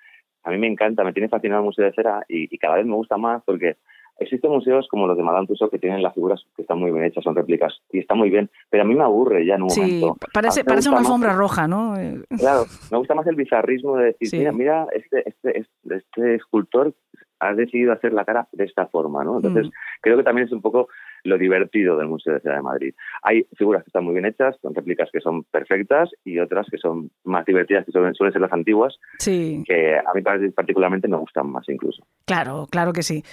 [0.42, 2.86] a mí me encanta, me tiene fascinado el Museo de Cera y, y cada vez
[2.86, 3.76] me gusta más porque
[4.20, 7.04] existen museos como los de Madame Tussauds que tienen las figuras que están muy bien
[7.04, 9.70] hechas, son réplicas y está muy bien, pero a mí me aburre ya en un
[9.70, 10.16] Sí, momento.
[10.34, 11.94] parece, parece una más- alfombra roja, ¿no?
[12.36, 14.38] Claro, me gusta más el bizarrismo de decir, Sí.
[14.38, 16.92] mira, mira, este, este, este, este escultor
[17.40, 19.36] ha decidido hacer la cara de esta forma, ¿no?
[19.36, 19.70] Entonces, Mm.
[20.00, 20.88] creo que también es un poco
[21.24, 22.94] lo divertido del Museo de Ciudad de Madrid.
[23.22, 26.78] Hay figuras que están muy bien hechas, con réplicas que son perfectas y otras que
[26.78, 31.16] son más divertidas, que suelen, suelen ser las antiguas, Sí, que a mí particularmente me
[31.16, 32.04] gustan más incluso.
[32.24, 33.24] claro, claro que sí.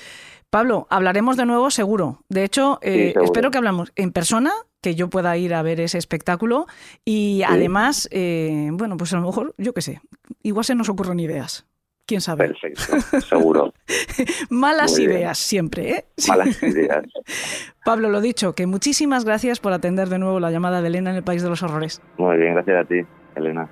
[0.50, 2.20] Pablo, hablaremos de nuevo seguro.
[2.30, 4.52] De hecho, eh, espero que hablamos en persona,
[4.82, 6.66] que yo pueda ir a ver ese espectáculo
[7.04, 10.00] y además, eh, bueno, pues a lo mejor, yo qué sé,
[10.44, 11.66] igual se nos ocurren ideas.
[12.08, 12.48] ¿Quién sabe?
[12.50, 13.74] Perfecto, seguro.
[14.52, 15.18] Malas Muy bien.
[15.20, 16.06] ideas siempre, ¿eh?
[16.28, 17.04] Malas ideas.
[17.86, 21.16] Pablo, lo dicho, que muchísimas gracias por atender de nuevo la llamada de Elena en
[21.16, 22.02] el País de los Horrores.
[22.18, 23.02] Muy bien, gracias a ti,
[23.36, 23.68] Elena.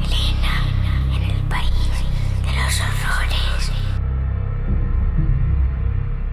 [0.00, 1.90] Elena en el país
[2.40, 3.72] de los horrores.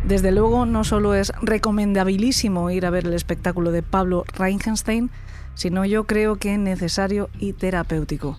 [0.05, 5.12] Desde luego, no solo es recomendabilísimo ir a ver el espectáculo de Pablo Reichenstein,
[5.53, 8.38] sino yo creo que necesario y terapéutico.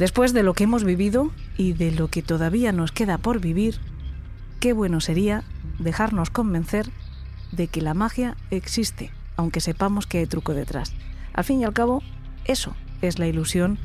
[0.00, 3.76] Después de lo que hemos vivido y de lo que todavía nos queda por vivir,
[4.58, 5.44] qué bueno sería
[5.78, 6.88] dejarnos convencer
[7.52, 10.94] de que la magia existe, aunque sepamos que hay truco detrás.
[11.34, 12.02] Al fin y al cabo,
[12.46, 13.78] eso es la ilusión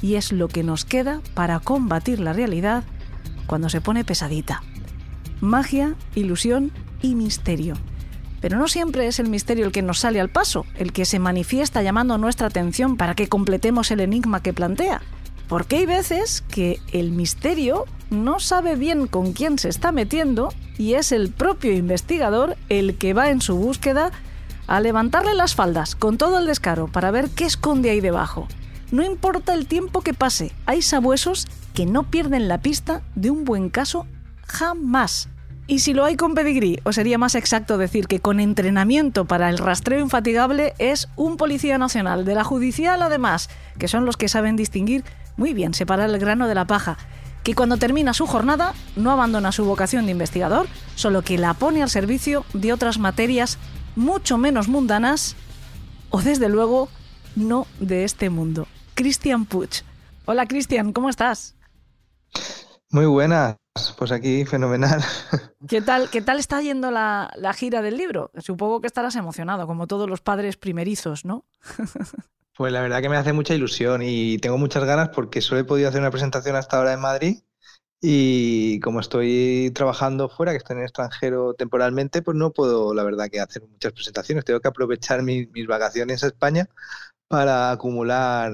[0.00, 2.82] y es lo que nos queda para combatir la realidad
[3.46, 4.64] cuando se pone pesadita.
[5.40, 7.76] Magia, ilusión y misterio.
[8.40, 11.20] Pero no siempre es el misterio el que nos sale al paso, el que se
[11.20, 15.02] manifiesta llamando nuestra atención para que completemos el enigma que plantea.
[15.52, 20.48] Porque hay veces que el misterio no sabe bien con quién se está metiendo
[20.78, 24.12] y es el propio investigador el que va en su búsqueda
[24.66, 28.48] a levantarle las faldas con todo el descaro para ver qué esconde ahí debajo.
[28.92, 33.44] No importa el tiempo que pase, hay sabuesos que no pierden la pista de un
[33.44, 34.06] buen caso
[34.46, 35.28] jamás.
[35.66, 39.50] Y si lo hay con pedigrí, o sería más exacto decir que con entrenamiento para
[39.50, 44.28] el rastreo infatigable es un policía nacional, de la judicial además, que son los que
[44.28, 45.04] saben distinguir
[45.36, 46.98] muy bien, separar el grano de la paja,
[47.42, 51.82] que cuando termina su jornada no abandona su vocación de investigador, solo que la pone
[51.82, 53.58] al servicio de otras materias
[53.96, 55.36] mucho menos mundanas
[56.10, 56.88] o desde luego
[57.34, 58.66] no de este mundo.
[58.94, 59.82] Cristian Puig.
[60.24, 61.56] Hola Cristian, ¿cómo estás?
[62.90, 63.56] Muy buenas,
[63.96, 65.02] pues aquí fenomenal.
[65.68, 68.30] ¿Qué tal, qué tal está yendo la, la gira del libro?
[68.38, 71.46] Supongo que estarás emocionado, como todos los padres primerizos, ¿no?
[72.56, 75.64] Pues la verdad que me hace mucha ilusión y tengo muchas ganas porque solo he
[75.64, 77.38] podido hacer una presentación hasta ahora en Madrid
[78.00, 83.04] y como estoy trabajando fuera, que estoy en el extranjero temporalmente, pues no puedo, la
[83.04, 84.44] verdad, que hacer muchas presentaciones.
[84.44, 86.68] Tengo que aprovechar mi- mis vacaciones a España
[87.32, 88.52] para acumular,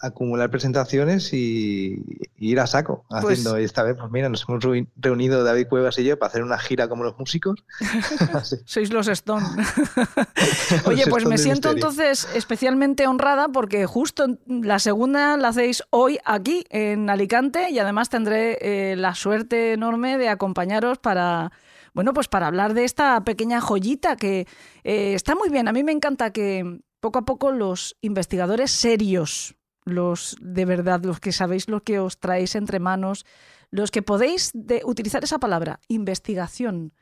[0.00, 1.94] acumular presentaciones y,
[2.36, 3.60] y ir a saco Pues- haciendo.
[3.60, 6.42] Y esta vez, pues mira, nos hemos reuni- reunido David Cuevas y yo para hacer
[6.42, 7.62] una gira como los músicos.
[8.64, 9.46] Sois los Stone.
[10.86, 11.70] Oye, Los pues Stone me siento misterio.
[11.74, 18.08] entonces especialmente honrada porque justo la segunda la hacéis hoy aquí en Alicante y además
[18.08, 21.52] tendré eh, la suerte enorme de acompañaros para,
[21.94, 24.48] bueno, pues para hablar de esta pequeña joyita que
[24.82, 25.68] eh, está muy bien.
[25.68, 31.20] A mí me encanta que poco a poco los investigadores serios, los de verdad, los
[31.20, 33.24] que sabéis lo que os traéis entre manos,
[33.70, 34.52] los que podéis
[34.84, 36.92] utilizar esa palabra, investigación,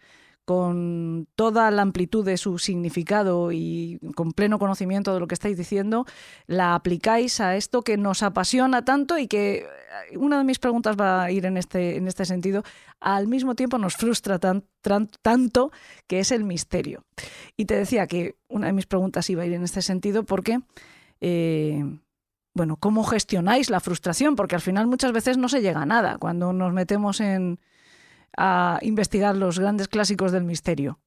[0.45, 5.57] con toda la amplitud de su significado y con pleno conocimiento de lo que estáis
[5.57, 6.05] diciendo,
[6.47, 9.67] la aplicáis a esto que nos apasiona tanto y que
[10.11, 12.63] eh, una de mis preguntas va a ir en este, en este sentido,
[13.01, 14.65] al mismo tiempo nos frustra tan-
[15.23, 15.73] tanto
[16.07, 17.05] que es el misterio.
[17.57, 20.61] Y te decía que una de mis preguntas iba a ir en este sentido porque,
[21.23, 21.85] eh,
[22.55, 24.37] bueno, ¿cómo gestionáis la frustración?
[24.37, 27.59] Porque al final muchas veces no se llega a nada cuando nos metemos en
[28.37, 31.01] a investigar los grandes clásicos del misterio.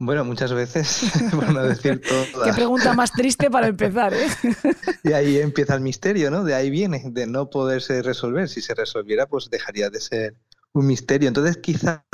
[0.00, 2.00] Bueno, muchas veces, por no decir
[2.42, 2.52] Qué todas.
[2.52, 4.28] pregunta más triste para empezar, ¿eh?
[5.02, 6.44] Y ahí empieza el misterio, ¿no?
[6.44, 8.48] De ahí viene, de no poderse resolver.
[8.48, 10.36] Si se resolviera, pues dejaría de ser
[10.72, 11.28] un misterio.
[11.28, 12.04] Entonces, quizá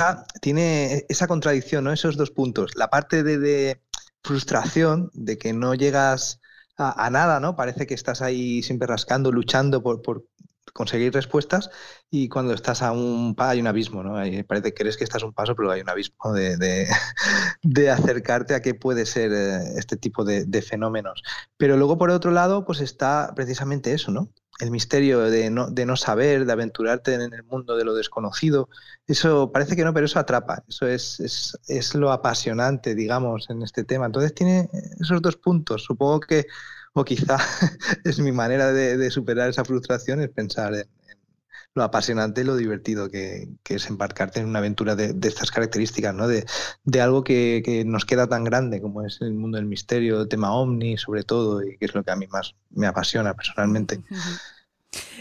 [0.41, 1.91] tiene esa contradicción, ¿no?
[1.91, 2.71] Esos dos puntos.
[2.75, 3.81] La parte de, de
[4.23, 6.39] frustración, de que no llegas
[6.77, 7.55] a, a nada, ¿no?
[7.55, 10.25] Parece que estás ahí siempre rascando, luchando por, por
[10.73, 11.69] conseguir respuestas
[12.09, 14.13] y cuando estás a un hay un abismo, ¿no?
[14.47, 16.87] Parece que crees que estás un paso, pero hay un abismo de, de-
[17.63, 21.23] de acercarte a qué puede ser eh, este tipo de, de fenómenos.
[21.57, 24.31] Pero luego, por otro lado, pues está precisamente eso, ¿no?
[24.59, 28.69] El misterio de no, de no saber, de aventurarte en el mundo de lo desconocido.
[29.05, 30.63] Eso parece que no, pero eso atrapa.
[30.67, 34.05] Eso es, es, es lo apasionante, digamos, en este tema.
[34.05, 34.69] Entonces tiene
[35.01, 35.83] esos dos puntos.
[35.83, 36.45] Supongo que,
[36.95, 37.37] o quizá
[38.03, 40.87] es mi manera de, superar esa frustración, es pensar en,
[41.73, 46.27] lo apasionante y lo divertido que, es embarcarte en una aventura de, estas características, ¿no?
[46.29, 46.45] De,
[47.01, 50.53] algo que, que nos queda tan grande como es el mundo del misterio, el tema
[50.53, 54.01] ovni sobre todo, y que es lo que a mí más me apasiona personalmente.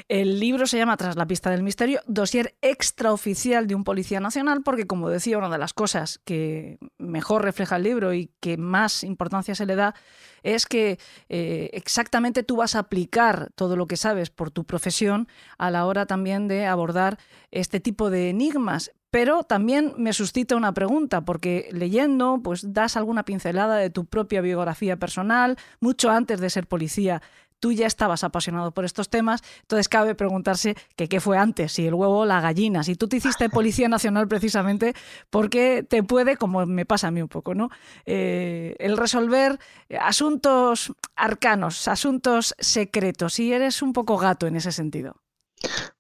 [0.09, 4.62] El libro se llama Tras la pista del misterio, dossier extraoficial de un policía nacional,
[4.62, 9.05] porque como decía, una de las cosas que mejor refleja el libro y que más
[9.05, 9.95] importancia se le da
[10.43, 10.99] es que
[11.29, 15.27] eh, exactamente tú vas a aplicar todo lo que sabes por tu profesión
[15.59, 17.18] a la hora también de abordar
[17.51, 18.93] este tipo de enigmas.
[19.11, 24.41] Pero también me suscita una pregunta, porque leyendo, pues das alguna pincelada de tu propia
[24.41, 27.22] biografía personal, mucho antes de ser policía
[27.65, 31.87] tú ya estabas apasionado por estos temas, entonces cabe preguntarse que qué fue antes, si
[31.87, 34.93] el huevo o la gallina, si tú te hiciste Policía Nacional precisamente
[35.31, 37.71] porque te puede, como me pasa a mí un poco, ¿no?
[38.05, 39.59] Eh, el resolver
[39.99, 45.17] asuntos arcanos, asuntos secretos, y eres un poco gato en ese sentido.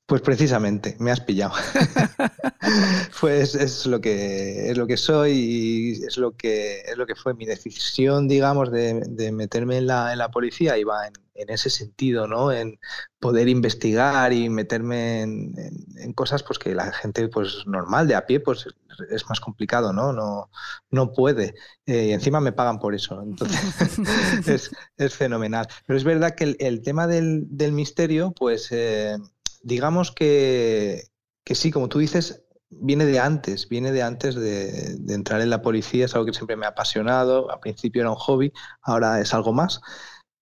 [0.04, 1.54] Pues precisamente, me has pillado.
[3.22, 7.14] pues es lo que es lo que soy y es lo que es lo que
[7.14, 11.70] fue mi decisión, digamos, de, meterme en la, en la, policía, iba en, en, ese
[11.70, 12.52] sentido, ¿no?
[12.52, 12.78] En
[13.18, 15.54] poder investigar y meterme en,
[15.96, 18.66] en, cosas pues que la gente pues normal, de a pie, pues
[19.10, 20.12] es más complicado, ¿no?
[20.12, 20.50] No,
[20.90, 21.54] no puede.
[21.86, 23.22] Eh, y encima me pagan por eso.
[23.22, 23.60] Entonces
[24.48, 25.66] es, es, fenomenal.
[25.86, 29.16] Pero es verdad que el, el tema del, del misterio, pues eh,
[29.64, 31.08] digamos que,
[31.46, 36.04] sí, como tú dices, viene de antes, viene de antes de, entrar en la policía,
[36.04, 39.52] es algo que siempre me ha apasionado, al principio era un hobby, ahora es algo
[39.52, 39.80] más,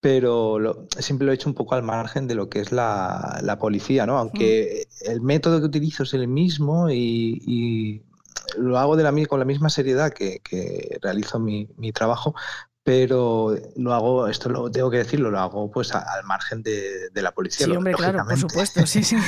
[0.03, 0.59] pero
[0.99, 4.19] siempre lo he hecho un poco al margen de lo que es la, policía, ¿no?
[4.19, 5.11] Aunque mm.
[5.13, 8.03] el método que utilizo es el mismo y,
[8.59, 10.41] lo hago de la, con la misma seriedad que,
[11.01, 12.35] realizo mi, mi, trabajo,
[12.83, 17.23] pero lo hago, esto lo tengo que decirlo, lo hago pues al margen de, de
[17.23, 17.67] la policía.
[17.67, 19.17] Sí, hombre, claro, por supuesto, sí, sí.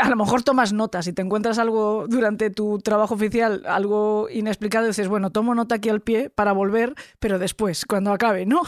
[0.00, 4.84] a lo mejor tomas notas y te encuentras algo durante tu trabajo oficial, algo inexplicado,
[4.84, 8.62] y dices, bueno, tomo nota aquí al pie para volver, pero después, cuando acabe, ¿no?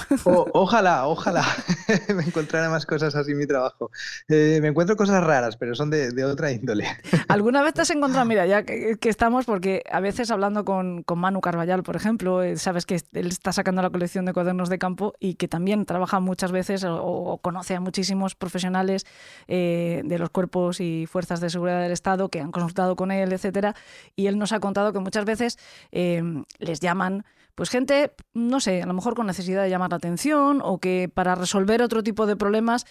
[0.53, 1.45] ojalá, ojalá
[2.15, 3.91] me encontrara más cosas así en mi trabajo.
[4.29, 6.87] Eh, me encuentro cosas raras, pero son de, otra índole.
[7.29, 11.41] ¿Alguna vez te has encontrado, mira, ya que, estamos, porque a veces hablando con, Manu
[11.41, 15.15] Carballal, por ejemplo, eh, sabes que él está sacando la colección de cuadernos de campo
[15.19, 19.07] y que también trabaja muchas veces o, conoce a muchísimos profesionales
[19.49, 23.33] eh, de los cuerpos y fuerzas de seguridad del Estado que han consultado con él,
[23.33, 23.75] etcétera,
[24.15, 25.59] y él nos ha contado que muchas veces
[25.93, 26.23] eh,
[26.59, 27.25] les llaman
[27.57, 31.11] pues gente, no sé, a lo mejor con necesidad de llamar la atención o que
[31.13, 32.85] para resolver otro tipo de problemas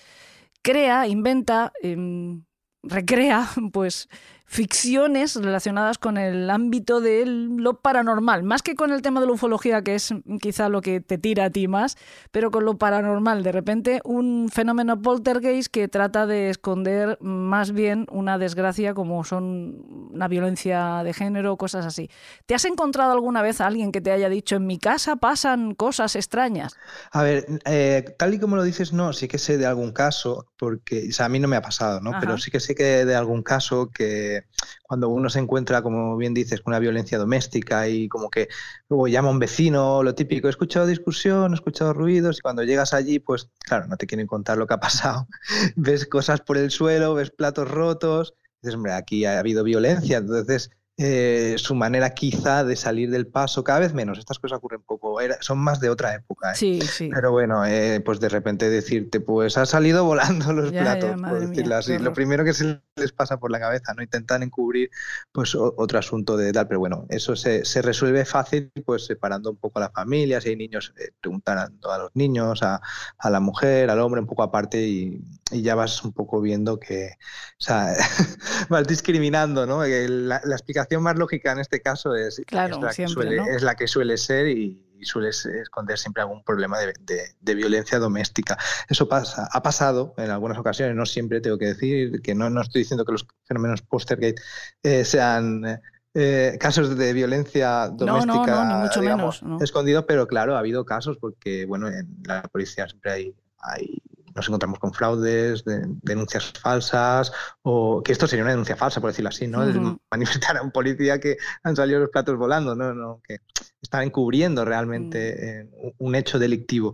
[0.63, 2.43] crea, inventa, em,
[2.81, 4.09] recrea, pues
[4.45, 9.33] ficciones relacionadas con el ámbito de lo paranormal, más que con el tema de la
[9.33, 11.97] ufología, que es quizá lo que te tira a ti más,
[12.31, 13.43] pero con lo paranormal.
[13.43, 20.11] De repente, un fenómeno poltergeist que trata de esconder más bien una desgracia como son
[20.13, 22.09] una violencia de género, cosas así.
[22.45, 25.73] ¿Te has encontrado alguna vez a alguien que te haya dicho, en mi casa pasan
[25.73, 26.75] cosas extrañas?
[27.11, 30.47] A ver, eh, tal y como lo dices, no, sí que sé de algún caso,
[30.57, 32.11] porque a mí no me ha pasado, ¿no?
[32.19, 34.34] Pero sí que sé que de algún caso que
[34.83, 38.49] cuando uno se encuentra, como bien dices, con una violencia doméstica y como que
[38.89, 42.63] luego llama a un vecino, lo típico, he escuchado discusión, he escuchado ruidos y cuando
[42.63, 45.27] llegas allí, pues claro, no te quieren contar lo que ha pasado.
[45.75, 50.71] ves cosas por el suelo, ves platos rotos, dices, hombre, aquí ha habido violencia, entonces
[50.97, 55.17] eh, su manera quizá de salir del paso, cada vez menos, estas cosas ocurren poco,
[55.41, 56.53] son más de otra época.
[56.53, 56.55] ¿eh?
[56.55, 57.09] Sí, sí.
[57.13, 61.75] Pero bueno, eh, pues de repente decirte, pues ha salido volando los platos, por decirlo
[61.75, 61.99] así.
[61.99, 64.03] Lo primero que se les pasa por la cabeza, ¿no?
[64.03, 64.89] Intentan encubrir
[65.33, 69.57] pues otro asunto de tal, pero bueno, eso se, se, resuelve fácil pues separando un
[69.57, 72.79] poco a la familia, si hay niños, preguntando a los niños, a,
[73.17, 75.21] a, la mujer, al hombre un poco aparte y,
[75.51, 77.17] y ya vas un poco viendo que,
[77.59, 77.93] o sea,
[78.69, 79.83] vas discriminando, ¿no?
[79.83, 83.87] La, la explicación más lógica en este caso es, la, que suele, es la que
[83.87, 88.57] suele ser y, suele esconder siempre algún problema de, violencia doméstica.
[88.89, 92.61] Eso pasa, ha pasado en algunas ocasiones, no siempre tengo que decir, que no, no
[92.61, 94.41] estoy diciendo que los fenómenos postergate
[94.83, 95.81] eh, sean...
[96.17, 101.65] Eh, casos de violencia doméstica no, mucho menos, escondidos, pero claro, ha habido casos porque,
[101.65, 104.01] bueno, en la policía siempre hay, hay
[104.35, 107.31] nos encontramos con fraudes, denuncias falsas,
[107.61, 109.61] o que esto sería una denuncia falsa, por decirlo así, ¿no?
[110.11, 112.93] manifestar a un policía que han salido los platos volando, ¿no?
[112.93, 113.39] no que
[113.81, 115.85] están encubriendo realmente mm.
[115.87, 116.93] eh, un hecho delictivo.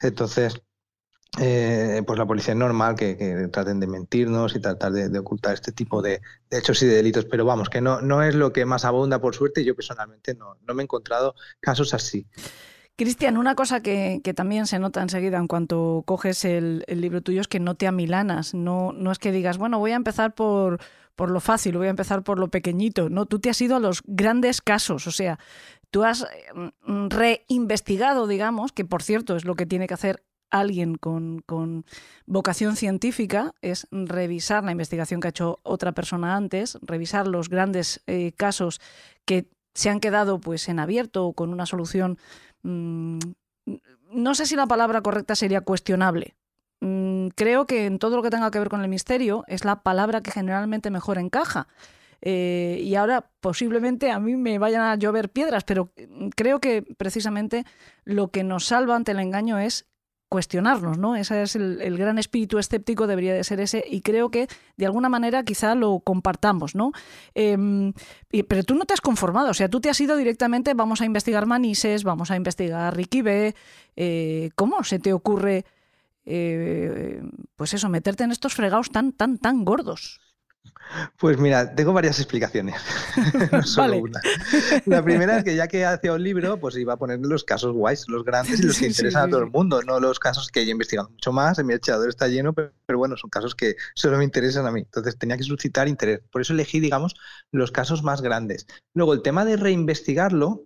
[0.00, 0.60] Entonces,
[1.38, 5.70] eh, pues la policía es normal que, traten de mentirnos y tratar de, ocultar este
[5.70, 6.20] tipo de,
[6.50, 9.36] hechos y de delitos, pero vamos, que no, no es lo que más abunda por
[9.36, 12.26] suerte y yo personalmente no, no me he encontrado casos así.
[13.00, 17.48] Cristian, una cosa que, también se nota enseguida en cuanto coges el, libro tuyo es
[17.48, 20.78] que no te amilanas, no, es que digas, bueno, voy a empezar por,
[21.16, 24.02] lo fácil, voy a empezar por lo pequeñito, no, tú te has ido a los
[24.04, 25.38] grandes casos, o sea,
[25.90, 26.26] tú has
[26.84, 31.42] mm, reinvestigado, digamos, que por cierto es lo que tiene que hacer alguien con,
[32.26, 38.02] vocación científica es revisar la investigación que ha hecho otra persona antes, revisar los grandes
[38.06, 38.78] eh, casos
[39.24, 42.18] que se han quedado pues en abierto o con una solución
[42.62, 43.18] Mm,
[44.12, 46.34] no sé si la palabra correcta sería cuestionable.
[46.80, 49.82] Mm, creo que en todo lo que tenga que ver con el misterio es la
[49.82, 51.68] palabra que generalmente mejor encaja.
[52.22, 55.90] eh, y ahora posiblemente a mí me vayan a llover piedras, pero
[56.36, 57.64] creo que precisamente
[58.04, 59.89] lo que nos salva ante el engaño es
[60.30, 61.16] cuestionarnos, ¿no?
[61.16, 65.08] Ese es el, gran espíritu escéptico, debería de ser ese, y creo que de alguna
[65.08, 66.92] manera quizá lo compartamos, ¿no?
[67.34, 67.92] Em,
[68.48, 71.04] pero tú no te has conformado, o sea, tú te has ido directamente, vamos a
[71.04, 73.54] investigar Manises, vamos a investigar B.
[73.96, 75.64] Eh, ¿Cómo se te ocurre,
[76.24, 77.20] eh,
[77.56, 80.20] pues eso, meterte en estos fregados tan, tan, tan gordos?
[81.18, 82.74] Pues mira, tengo varias explicaciones,
[83.52, 84.20] no solo una.
[84.86, 87.72] La primera es que ya que hacía un libro, pues iba a poner los casos
[87.72, 90.60] guays, los grandes y los que interesan a todo el mundo, no los casos que
[90.60, 94.18] he investigado mucho más, en mi echador está lleno, pero, bueno, son casos que solo
[94.18, 94.80] me interesan a mí.
[94.80, 96.20] Entonces tenía que suscitar interés.
[96.30, 97.14] Por eso elegí, digamos,
[97.52, 98.66] los casos más grandes.
[98.94, 100.64] Luego, el tema de reinvestigarlo,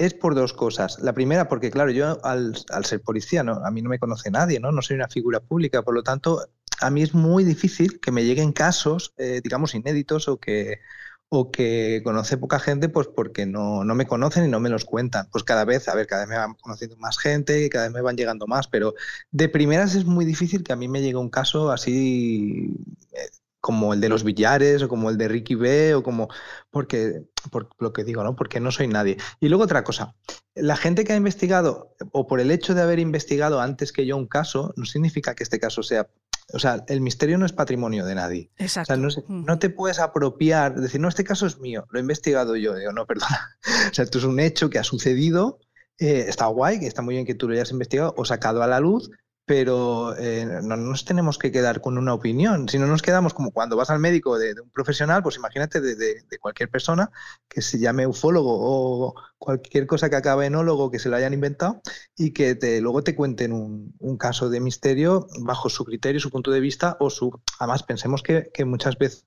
[0.00, 0.98] es por dos cosas.
[1.00, 3.60] La primera, porque claro, yo al, ser policía, ¿no?
[3.62, 4.72] a mí no me conoce nadie, ¿no?
[4.72, 6.42] no soy una figura pública, por lo tanto,
[6.80, 10.80] a mí es muy difícil que me lleguen casos, eh, digamos, inéditos o que,
[11.28, 14.84] o que conoce poca gente, pues porque no, no, me conocen y no me los
[14.84, 15.28] cuentan.
[15.30, 18.02] Pues cada vez, a ver, cada vez me van conociendo más gente cada vez me
[18.02, 18.94] van llegando más, pero
[19.30, 22.74] de primeras es muy difícil que a mí me llegue un caso así
[23.12, 23.28] eh,
[23.60, 26.28] como el de los billares o como el de Ricky B o como
[26.70, 28.34] porque por lo que digo, ¿no?
[28.36, 29.18] Porque no soy nadie.
[29.40, 30.14] Y luego otra cosa,
[30.54, 34.16] la gente que ha investigado o por el hecho de haber investigado antes que yo
[34.16, 36.08] un caso no significa que este caso sea
[36.52, 38.50] o sea, el misterio no es patrimonio de nadie.
[38.58, 38.92] Exacto.
[38.94, 42.56] O sea, no, te puedes apropiar, decir, no, este caso es mío, lo he investigado
[42.56, 42.74] yo.
[42.74, 43.56] Digo, no, perdona.
[43.90, 45.58] O sea, esto es un hecho que ha sucedido,
[45.98, 48.66] eh, está guay, que está muy bien que tú lo hayas investigado o sacado a
[48.66, 49.10] la luz,
[49.50, 52.68] pero eh, no nos tenemos que quedar con una opinión.
[52.68, 56.22] Si no nos quedamos como cuando vas al médico de, un profesional, pues imagínate de,
[56.38, 57.10] cualquier persona
[57.48, 61.82] que se llame ufólogo o cualquier cosa que acabe enólogo que se lo hayan inventado
[62.16, 66.52] y que te, luego te cuenten un, caso de misterio bajo su criterio, su punto
[66.52, 67.32] de vista o su...
[67.58, 69.24] Además, pensemos que, que muchas veces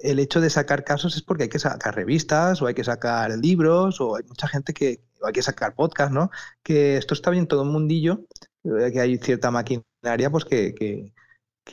[0.00, 3.30] el hecho de sacar casos es porque hay que sacar revistas o hay que sacar
[3.38, 6.30] libros o hay mucha gente que o hay que sacar podcast, ¿no?
[6.62, 8.26] Que esto está bien todo un mundillo
[8.62, 11.12] que hay cierta maquinaria pues que,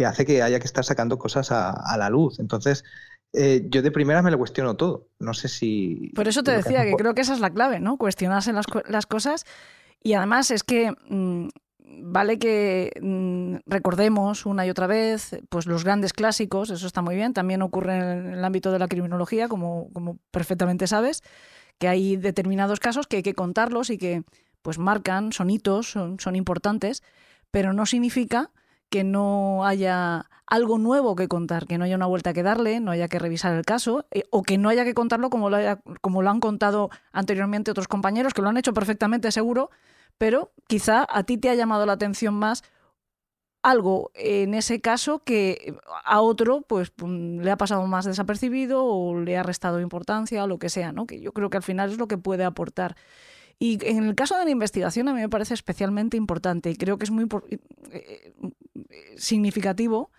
[0.05, 2.39] hace que haya que estar sacando cosas a, la luz.
[2.39, 2.83] Entonces,
[3.33, 5.07] eh, yo de primera me lo cuestiono todo.
[5.19, 6.11] No sé si...
[6.15, 7.97] Por eso te decía que, creo que esa es la clave, ¿no?
[7.97, 9.45] Cuestionarse las, las cosas.
[10.03, 11.47] Y además es que mm,
[12.03, 17.15] vale que mm, recordemos una y otra vez pues los grandes clásicos, eso está muy
[17.15, 17.33] bien.
[17.33, 21.23] También ocurre en el ámbito de la criminología, como, como perfectamente sabes,
[21.79, 24.23] que hay determinados casos que hay que contarlos y que
[24.67, 27.01] pues marcan, son hitos, son, importantes,
[27.51, 28.51] pero no significa
[28.89, 32.91] que no haya algo nuevo que contar, que no haya una vuelta que darle, no
[32.91, 35.57] haya que revisar el caso, eh, o que no haya que contarlo como lo,
[36.01, 39.69] como lo han contado anteriormente otros compañeros, que lo han hecho perfectamente seguro,
[40.17, 42.65] pero quizá a ti te ha llamado la atención más
[43.63, 49.37] algo en ese caso que a otro pues le ha pasado más desapercibido o le
[49.37, 51.07] ha restado importancia o lo que sea, ¿no?
[51.07, 52.97] Que yo creo que al final es lo que puede aportar.
[53.59, 56.97] Y en el caso de la investigación a mí me parece especialmente importante y creo
[56.97, 57.59] que es muy eh,
[57.91, 58.33] eh,
[59.15, 60.11] significativo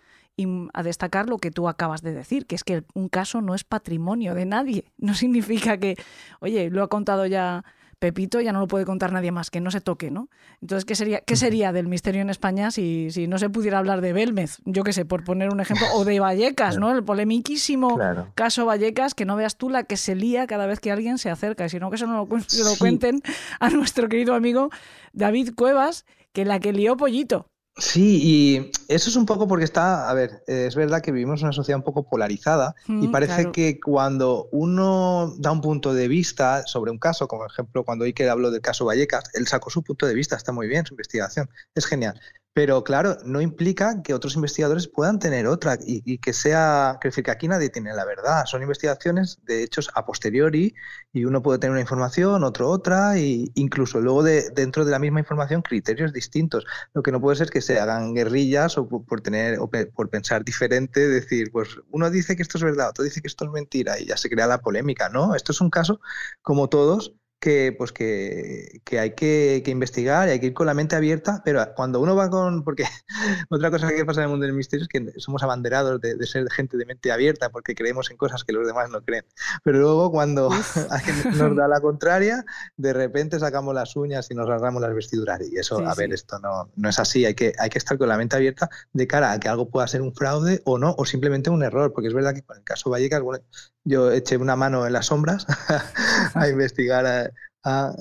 [0.73, 3.63] a destacar lo que tú acabas de decir, que es que un caso no es
[3.63, 4.85] patrimonio de nadie.
[4.97, 5.95] No significa que,
[6.39, 7.63] oye, lo ha contado ya
[7.99, 10.29] Pepito ya no lo puede contar nadie más, que no se toque, ¿no?
[10.61, 13.99] Entonces, ¿qué sería, qué sería del misterio en España si, si no se pudiera hablar
[13.99, 14.59] de Belmez?
[14.63, 16.91] Yo qué sé, por poner un ejemplo, o de Vallecas, ¿no?
[16.95, 17.99] El polemiquísimo
[18.35, 21.29] caso Vallecas, que no veas tú la que se lía cada vez que alguien se
[21.29, 23.21] acerca, y sino que eso no lo, se lo cuenten
[23.59, 24.69] a nuestro querido amigo
[25.11, 27.47] David Cuevas, que la que lió Pollito.
[27.79, 31.47] Sí, y eso es un poco porque está, a ver, es verdad que vivimos en
[31.47, 36.07] una sociedad un poco polarizada y mm, parece que cuando uno da un punto de
[36.07, 39.83] vista sobre un caso, como ejemplo cuando Iker habló del caso Vallecas, él sacó su
[39.83, 42.19] punto de vista, está muy bien, su investigación, es genial.
[42.53, 47.23] Pero claro, no implica que otros investigadores puedan tener otra y, que sea, que decir
[47.23, 48.45] que aquí nadie tiene la verdad.
[48.45, 50.73] Son investigaciones de hechos a posteriori
[51.13, 54.99] y uno puede tener una información, otro otra, e incluso luego de, dentro de la
[54.99, 56.65] misma información criterios distintos.
[56.93, 60.43] Lo que no puede ser que se hagan guerrillas o por, tener o por pensar
[60.43, 63.99] diferente, decir, pues uno dice que esto es verdad, otro dice que esto es mentira
[63.99, 65.07] y ya se crea la polémica.
[65.09, 66.01] No, esto es un caso
[66.41, 70.67] como todos que, pues que, que hay que, que, investigar y hay que ir con
[70.67, 72.63] la mente abierta, pero cuando uno va con...
[72.63, 72.83] Porque
[73.49, 76.49] otra cosa que pasa en el mundo del misterio es que somos abanderados de, ser
[76.51, 79.25] gente de mente abierta porque creemos en cosas que los demás no creen.
[79.63, 80.49] Pero luego cuando
[81.35, 85.39] nos da la contraria, de repente sacamos las uñas y nos rasgamos las vestiduras.
[85.49, 87.25] Y eso, a ver, esto no, no es así.
[87.25, 89.87] Hay que, hay que estar con la mente abierta de cara a que algo pueda
[89.87, 91.93] ser un fraude o no, o simplemente un error.
[91.93, 93.43] Porque es verdad que con el caso Vallecas, bueno,
[93.85, 95.47] yo eché una mano en las sombras
[96.35, 97.28] a investigar,
[97.63, 97.93] a,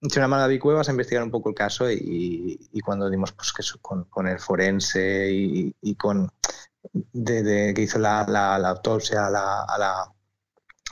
[0.00, 0.48] eché una mano a
[0.88, 5.74] a investigar un poco el caso y, cuando dimos pues, que con, el forense y,
[5.96, 6.30] con
[6.92, 10.14] de, de- que hizo la, la- la autopsia a la, a la-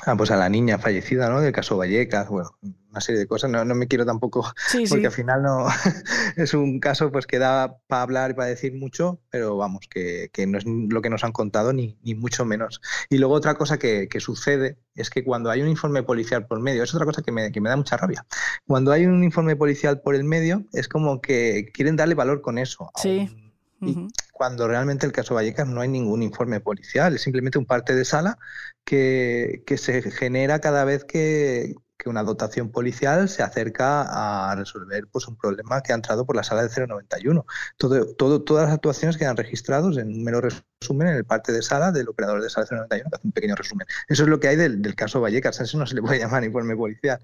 [0.06, 1.40] a, pues a la niña fallecida, ¿no?
[1.40, 2.50] Del caso Vallecas, bueno,
[2.96, 3.50] una serie de cosas.
[3.50, 4.90] No, no me quiero tampoco, Sí, sí.
[4.90, 5.66] porque al final no
[6.36, 10.30] es un caso pues que da para hablar y para decir mucho, pero vamos, que,
[10.32, 12.80] que no es lo que nos han contado ni, ni mucho menos.
[13.10, 16.60] Y luego otra cosa que, que sucede es que cuando hay un informe policial por
[16.60, 18.24] medio, es otra cosa que me, que me da mucha rabia.
[18.66, 22.58] Cuando hay un informe policial por el medio, es como que quieren darle valor con
[22.58, 22.90] eso.
[22.96, 23.28] Sí.
[23.30, 23.46] un-
[23.78, 27.94] y cuando realmente el caso Vallecas no hay ningún informe policial, es simplemente un parte
[27.94, 28.38] de sala
[28.84, 31.74] que, que se genera cada vez que,
[32.06, 36.36] que una dotación policial se acerca a resolver pues, un problema que ha entrado por
[36.36, 37.44] la sala del 091.
[37.76, 41.62] Todo, todo, todas las actuaciones quedan registradas en un mero resumen en el parte de
[41.62, 43.88] sala del operador de sala 091, que hace un pequeño resumen.
[44.06, 46.18] Eso es lo que hay del, del caso Vallecas, a eso no se le puede
[46.20, 47.20] llamar informe policial,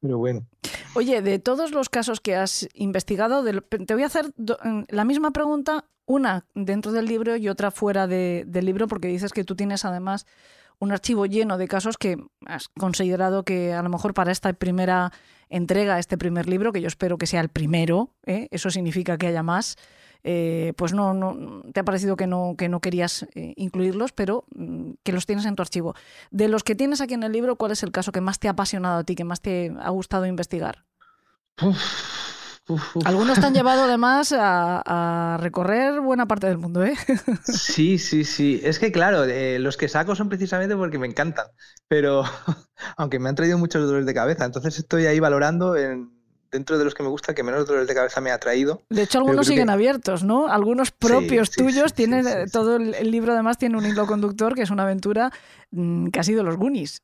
[0.00, 0.46] pero bueno.
[0.94, 5.32] Oye, de todos los casos que has investigado, te voy a hacer mm, la misma
[5.32, 9.54] pregunta, una dentro del libro y otra fuera de- del libro, porque dices que tú
[9.56, 10.26] tienes además
[10.82, 15.12] un archivo lleno de casos que has considerado que a lo mejor para esta primera
[15.48, 18.48] entrega, este primer libro, que yo espero que sea el primero, ¿eh?
[18.50, 19.76] eso significa que haya más,
[20.24, 24.44] eh, pues no, no, te ha parecido que no, que no querías eh, incluirlos, pero
[24.56, 25.94] mm, que los tienes en tu archivo.
[26.32, 28.48] De los que tienes aquí en el libro, ¿cuál es el caso que más te
[28.48, 30.84] ha apasionado a ti, que más te ha gustado investigar?
[32.68, 32.96] Uf.
[33.04, 36.94] Algunos te han llevado además a, a recorrer buena parte del mundo, ¿eh?
[37.44, 38.60] Sí, sí, sí.
[38.62, 41.46] Es que claro, eh, los que saco son precisamente porque me encantan,
[41.88, 42.22] pero
[42.96, 46.10] aunque me han traído muchos dolores de cabeza, entonces estoy ahí valorando en-
[46.52, 48.82] dentro de los que me gusta que menos dolores de cabeza me ha traído.
[48.90, 50.48] De hecho, algunos siguen que- abiertos, ¿no?
[50.48, 53.86] Algunos propios sí, tuyos sí, tienen, sí, eh, todo el, el libro además tiene un
[53.86, 55.32] hilo conductor que es una aventura
[55.70, 57.02] mm, que ha sido los Goonies.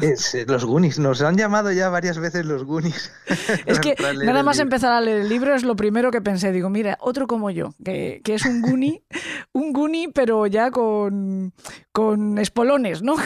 [0.00, 3.12] Es, eh, los Goonies, nos han llamado ya varias veces los Goonies.
[3.66, 3.94] Es que
[4.24, 6.52] nada más empezar a leer el libro es lo primero que pensé.
[6.52, 9.02] Digo, mira, otro como yo, que, que es un Goonie,
[9.52, 11.52] un Goonie, pero ya con,
[11.92, 13.16] con espolones, ¿no?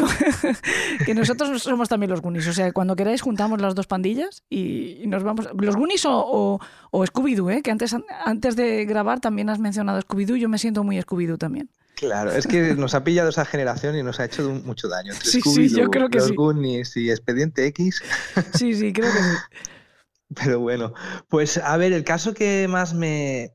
[1.04, 2.48] que nosotros somos también los Goonies.
[2.48, 5.48] O sea, cuando queráis juntamos las dos pandillas y, y nos vamos.
[5.58, 6.60] Los Goonies o, o,
[6.90, 7.62] o Scooby-Doo, ¿eh?
[7.62, 7.94] que antes,
[8.24, 10.36] antes de grabar también has mencionado Scooby-Doo.
[10.36, 11.68] Yo me siento muy Scooby-Doo también.
[11.96, 15.12] Claro, es que nos ha pillado esa generación y nos ha hecho mucho daño.
[15.12, 16.34] Entre Sí, sí, yo creo que los sí.
[16.34, 18.02] Goonies y Expediente X.
[18.54, 19.36] Sí, sí, creo que sí.
[20.34, 20.92] Pero bueno,
[21.28, 23.52] pues a ver, el caso que más me,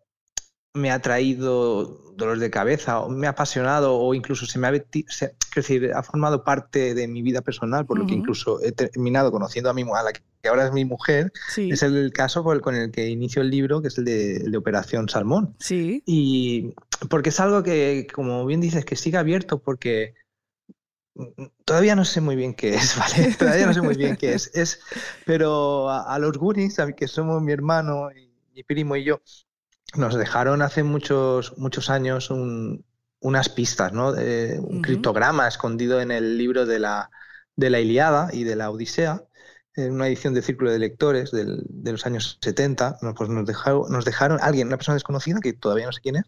[0.74, 4.74] me ha traído dolor de cabeza, o me ha apasionado, o incluso se me ha,
[5.08, 9.32] se- decir, ha formado parte de mi vida personal, por lo que incluso he terminado
[9.32, 12.62] conociendo a mi a la que ahora es mi mujer, Sí, es el caso el-
[12.62, 15.56] con el que inicio el libro, que es el de, el de Operación Salmón.
[15.60, 16.04] sí.
[16.06, 16.74] Y
[17.10, 20.14] porque es algo que, como bien dices, que sigue abierto porque
[21.66, 23.34] todavía no sé muy bien qué es, ¿vale?
[23.38, 24.52] Todavía no sé muy bien qué es.
[24.54, 24.80] es
[25.26, 29.04] pero a, a los Goonies, a mí, que somos mi hermano y mi primo y
[29.04, 29.22] yo,
[29.96, 32.86] nos dejaron hace muchos, muchos años un-
[33.22, 34.12] unas pistas, ¿no?
[34.14, 37.10] De- un criptograma escondido en el libro de la,
[37.56, 39.24] de la Iliada y de la Odisea,
[39.76, 43.46] en una edición de Círculo de Lectores del- de los años 70, no, pues nos
[43.46, 46.24] dejaron, nos dejaron alguien, una persona desconocida, que todavía no sé quién es,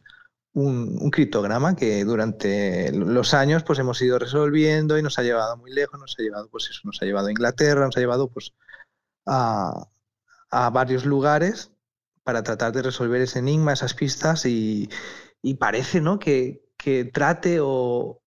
[0.54, 5.56] un, un criptograma que durante los años pues hemos ido resolviendo y nos ha llevado
[5.58, 8.28] muy lejos, nos ha llevado pues eso, nos ha llevado a Inglaterra, nos ha llevado
[8.30, 8.54] pues
[9.26, 9.88] a,
[10.50, 11.72] a varios lugares
[12.24, 14.90] para tratar de resolver ese enigma, esas pistas y,
[15.42, 16.20] y parece ¿no?
[16.20, 18.22] que, que trate o,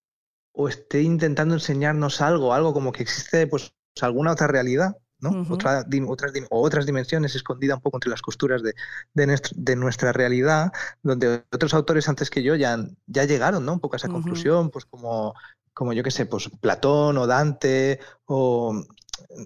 [0.53, 5.43] o esté intentando enseñarnos algo, algo como que existe pues alguna otra realidad, ¿no?
[5.49, 8.75] Otra otras, o otras dimensiones escondidas un poco entre las costuras de,
[9.15, 10.73] de, nuestro- de nuestra realidad,
[11.03, 13.75] donde otros autores antes que yo ya, ya llegaron ¿no?
[13.75, 15.35] un poco a esa conclusión, pues como,
[15.73, 18.75] como yo qué sé, pues Platón o Dante o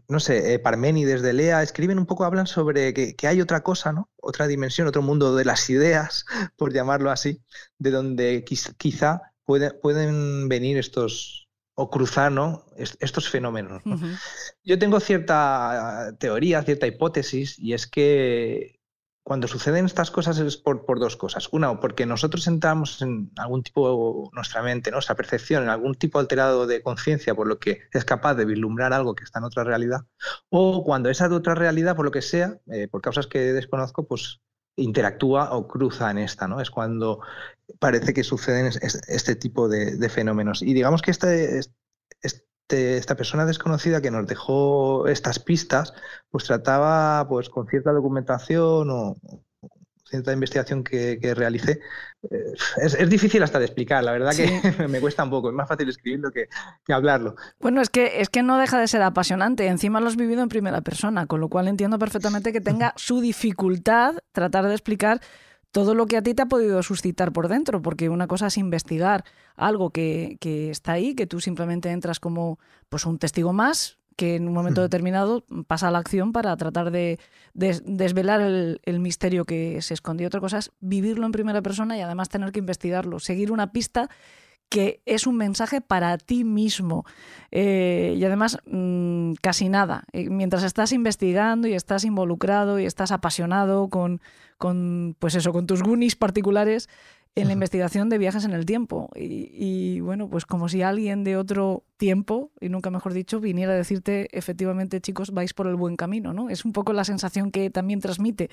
[0.09, 3.63] no sé, eh, Parménides de Lea, escriben un poco, hablan sobre que, que hay otra
[3.63, 4.11] cosa, ¿no?
[4.17, 6.25] Otra dimensión, otro mundo de las ideas,
[6.57, 7.43] por llamarlo así,
[7.79, 12.65] de donde quiz- quizá puede- pueden venir estos, o cruzar, ¿no?
[12.77, 13.83] Est- estos fenómenos.
[14.65, 18.78] Yo tengo cierta teoría, cierta hipótesis, y es que
[19.29, 21.49] cuando suceden estas cosas es por, por dos cosas.
[21.53, 24.97] Una, porque nosotros entramos en algún tipo, nuestra mente, ¿no?
[24.97, 28.93] nuestra percepción, en algún tipo alterado de conciencia, por lo que es capaz de vislumbrar
[28.93, 30.01] algo que está en otra realidad.
[30.49, 34.41] O cuando esa otra realidad, por lo que sea, eh, por causas que desconozco, pues
[34.77, 36.61] interactúa o cruza en esta, ¿no?
[36.61, 37.21] Es cuando
[37.81, 40.63] parece que suceden es- es- este tipo de, de fenómenos.
[40.63, 41.61] Y digamos que este-
[42.71, 45.93] esta persona desconocida que nos dejó estas pistas,
[46.31, 49.17] pues trataba pues con cierta documentación o
[50.09, 51.81] cierta investigación que, que realicé.
[52.31, 54.45] eh, Es, es difícil hasta de explicar, la verdad Sí.
[54.77, 56.49] que me cuesta un poco, es más fácil escribirlo que,
[56.85, 57.37] que hablarlo.
[57.61, 59.67] Bueno, es que, es que no deja de ser apasionante.
[59.67, 63.21] Encima lo has vivido en primera persona, con lo cual entiendo perfectamente que tenga su
[63.21, 65.21] dificultad tratar de explicar
[65.73, 68.57] todo lo que a ti te ha podido suscitar por dentro, porque una cosa es
[68.57, 69.25] investigar
[69.57, 72.59] algo que, que está ahí, que tú simplemente entras como
[72.89, 76.91] pues un testigo más, que en un momento determinado pasa a la acción para tratar
[76.91, 77.21] de,
[77.55, 80.27] de desvelar el, el, misterio que se escondió.
[80.27, 84.11] Otra cosa es vivirlo en primera persona y además tener que investigarlo, seguir una pista
[84.69, 87.05] que es un mensaje para ti mismo.
[87.51, 90.05] Eh, y además, mmm, casi nada.
[90.13, 94.21] Eh, mientras estás investigando y estás involucrado y estás apasionado con,
[94.59, 96.89] con pues eso, con tus Goonies particulares
[97.35, 99.11] en la investigación de viajes en el tiempo.
[99.15, 103.73] Y, y, bueno, pues como si alguien de otro tiempo, y nunca mejor dicho, viniera
[103.73, 106.51] a decirte, efectivamente, chicos, vais por el buen camino, ¿no?
[106.51, 108.51] Es un poco la sensación que también transmite.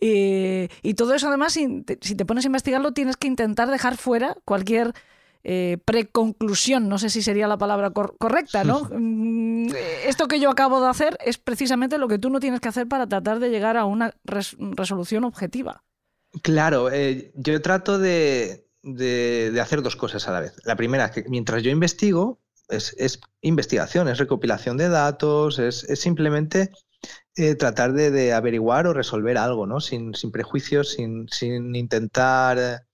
[0.00, 3.70] Eh, y todo eso, además, si te, si te pones a investigarlo, tienes que intentar
[3.70, 4.94] dejar fuera cualquier
[5.48, 8.80] eh, preconclusión, no sé si sería la palabra cor correcta, ¿no?
[8.90, 9.68] Mm,
[10.04, 12.88] esto que yo acabo de hacer es precisamente lo que tú no tienes que hacer
[12.88, 15.84] para tratar de llegar a una res resolución objetiva.
[16.42, 20.56] Claro, eh, yo trato de, de, de, hacer dos cosas a la vez.
[20.64, 25.84] La primera es que mientras yo investigo, es, es investigación, es recopilación de datos, es,
[25.84, 26.72] es simplemente
[27.36, 29.78] eh, tratar de, de, averiguar o resolver algo, ¿no?
[29.78, 32.84] Sin, sin prejuicios, sin, sin intentar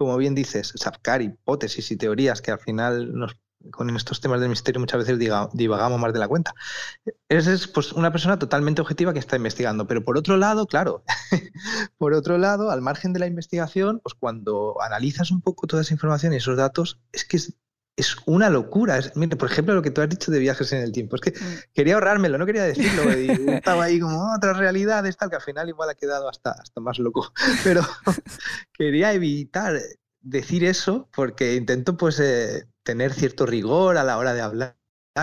[0.00, 3.36] como bien dices, sacar hipótesis y teorías que al final nos,
[3.70, 6.54] con estos temas del misterio muchas veces diga, divagamos más de la cuenta.
[7.28, 9.86] Esa es pues, una persona totalmente objetiva que está investigando.
[9.86, 11.04] Pero por otro lado, claro,
[11.98, 15.92] por otro lado, al margen de la investigación, pues cuando analizas un poco toda esa
[15.92, 17.54] información y esos datos, es que es
[17.96, 18.98] es una locura.
[18.98, 21.16] Es, por ejemplo, lo que tú has dicho de viajes en el tiempo.
[21.16, 21.72] Es que mm.
[21.74, 23.18] quería ahorrármelo, no quería decirlo.
[23.18, 26.80] Y estaba ahí como otras realidades, tal, que al final igual ha quedado hasta, hasta
[26.80, 27.32] más loco.
[27.64, 27.82] Pero
[28.72, 29.80] quería evitar
[30.20, 34.76] decir eso porque intento pues eh, tener cierto rigor a la hora de hablar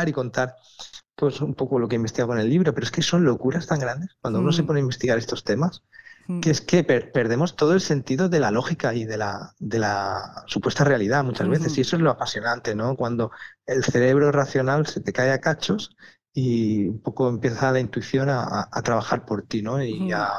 [0.05, 0.55] y contar
[1.15, 3.65] pues un poco lo que he investigado en el libro, pero es que son locuras
[3.65, 4.43] tan grandes cuando mm.
[4.43, 5.84] uno se pone a investigar estos temas
[6.42, 9.80] que es que per perdemos todo el sentido de la lógica y de la, de
[9.80, 11.78] la supuesta realidad muchas veces.
[11.78, 12.96] Y eso es lo apasionante, ¿no?
[12.96, 13.32] Cuando
[13.66, 15.96] el cerebro racional se te cae a cachos
[16.34, 19.82] y un poco empieza la intuición a, a trabajar por ti, ¿no?
[19.82, 20.30] Y a,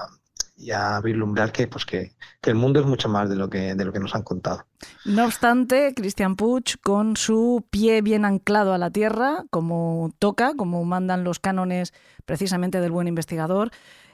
[0.59, 3.75] y a vislumbrar que, pues que, que, el mundo es mucho más de lo que,
[3.75, 4.67] de lo que nos han contado.
[5.05, 10.85] No obstante, Cristian Puig, con su pie bien anclado a la tierra, como toca, como
[10.85, 13.71] mandan los cánones precisamente del buen investigador,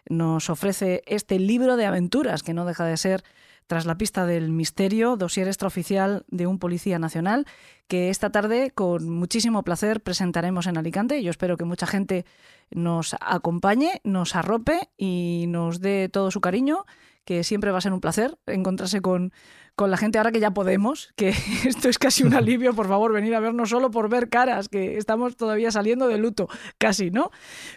[0.09, 3.25] nos ofrece este libro de aventuras que no deja de ser
[3.67, 7.47] tras la pista del misterio, dossier extraoficial de un policía nacional,
[7.89, 11.23] que esta tarde con muchísimo placer presentaremos en Alicante.
[11.23, 12.27] Yo espero que mucha gente
[12.71, 16.85] nos acompañe, nos arrope y nos dé todo su cariño,
[17.25, 19.33] que siempre va a ser un placer encontrarse con,
[19.75, 21.29] con la gente ahora que ya podemos, que
[21.65, 24.99] esto es casi un alivio, por favor, venir a vernos solo por ver caras, que
[24.99, 26.49] estamos todavía saliendo de luto,
[26.79, 27.31] casi, ¿no?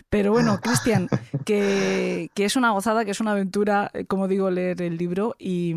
[0.10, 1.08] Pero bueno, Cristian,
[1.45, 5.36] que, que, es una gozada, que es una aventura, eh, como digo, leer el libro
[5.39, 5.76] y,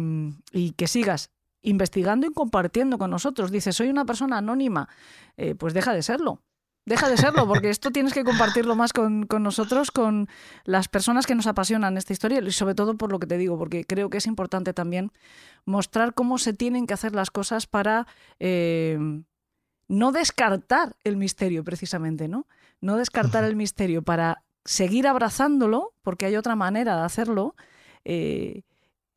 [0.52, 1.30] y que sigas
[1.62, 3.50] investigando y compartiendo con nosotros.
[3.50, 4.88] Dices, soy una persona anónima,
[5.36, 6.42] eh, pues deja de serlo.
[6.86, 10.28] Deja de serlo, porque esto tienes que compartirlo más con, con, nosotros, con
[10.64, 13.58] las personas que nos apasionan esta historia y sobre todo por lo que te digo,
[13.58, 15.12] porque creo que es importante también
[15.66, 18.06] mostrar cómo se tienen que hacer las cosas para
[18.38, 18.98] eh,
[19.88, 22.46] no descartar el misterio, precisamente, ¿no?
[22.80, 27.56] No descartar el misterio para seguir abrazándolo, porque hay otra manera de hacerlo,
[28.04, 28.62] eh,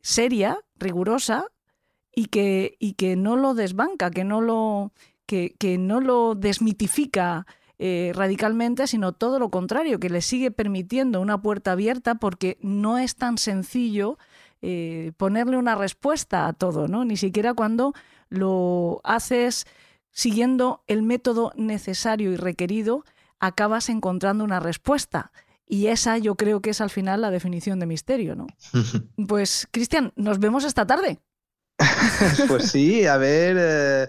[0.02, 1.46] seria, rigurosa,
[2.16, 4.92] y que, y que no lo desbanca, que no lo,
[5.34, 7.48] que, que no lo desmitifica
[7.80, 13.00] eh, radicalmente, sino todo lo contrario, que le sigue permitiendo una puerta abierta porque no
[13.00, 14.20] es tan sencillo
[14.62, 17.04] eh, ponerle una respuesta a todo, ¿no?
[17.04, 17.94] Ni siquiera cuando
[18.30, 19.66] lo haces
[20.12, 23.04] siguiendo el método necesario y requerido,
[23.40, 25.32] acabas encontrando una respuesta.
[25.68, 28.46] Y esa yo creo que es al final la definición de misterio, ¿no?
[29.28, 31.18] Pues, Cristian, nos vemos esta tarde.
[32.48, 34.08] pues sí, a ver eh,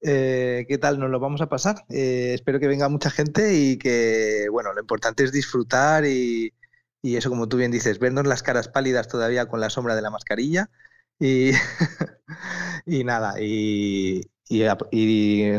[0.00, 1.84] eh, qué tal nos lo vamos a pasar.
[1.88, 6.54] Eh, espero que venga mucha gente y que, bueno, lo importante es disfrutar y,
[7.02, 10.10] eso, como tú bien dices, vernos las caras pálidas todavía con la sombra de la
[10.10, 10.70] mascarilla
[11.18, 11.52] y,
[13.04, 14.22] nada, y,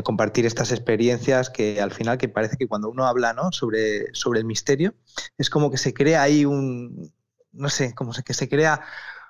[0.04, 3.52] compartir estas experiencias que al final que parece que cuando uno habla ¿no?
[3.52, 4.96] sobre, sobre el misterio
[5.38, 7.14] es como que se crea ahí un,
[7.52, 8.82] no sé, como que se crea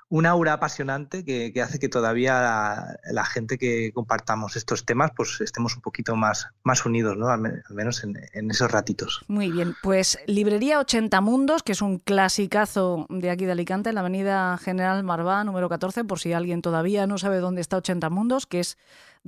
[0.09, 5.39] un aura apasionante que, que hace que todavía la, gente que compartamos estos temas pues
[5.39, 7.29] estemos un poquito más, más unidos, ¿no?
[7.29, 9.23] al, al menos en, en, esos ratitos.
[9.27, 13.95] Muy bien, pues Librería 80 Mundos, que es un clasicazo de aquí de Alicante, en
[13.95, 18.09] la avenida General Marvá, número 14, por si alguien todavía no sabe dónde está 80
[18.09, 18.77] Mundos, que es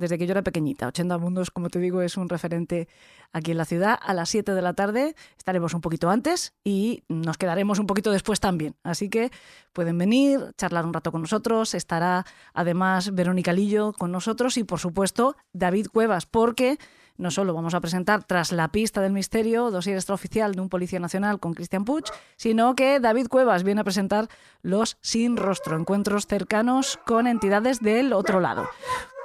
[0.02, 0.88] desde que yo era pequeñita.
[0.88, 2.88] 80 Mundos, como te digo, es un referente
[3.32, 3.98] aquí en la ciudad.
[4.02, 8.10] A las 7 de la tarde estaremos un poquito antes y nos quedaremos un poquito
[8.10, 8.74] después también.
[8.82, 9.30] Así que
[9.72, 11.74] pueden venir, charlar un rato con nosotros.
[11.74, 16.78] Estará además Verónica Lillo con nosotros y, por supuesto, David Cuevas, porque
[17.16, 20.98] no solo vamos a presentar tras la pista del misterio, dossier extraoficial de un policía
[20.98, 22.04] nacional con Cristian Puig,
[22.36, 24.28] sino que David Cuevas viene a presentar
[24.62, 28.68] los sin rostro, encuentros cercanos con entidades del otro lado.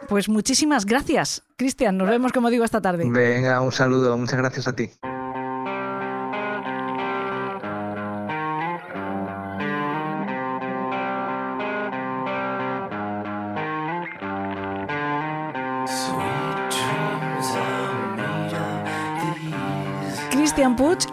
[0.07, 1.97] Pues muchísimas gracias, Cristian.
[1.97, 3.09] Nos vemos, como digo, esta tarde.
[3.09, 4.17] Venga, un saludo.
[4.17, 4.91] Muchas gracias a ti.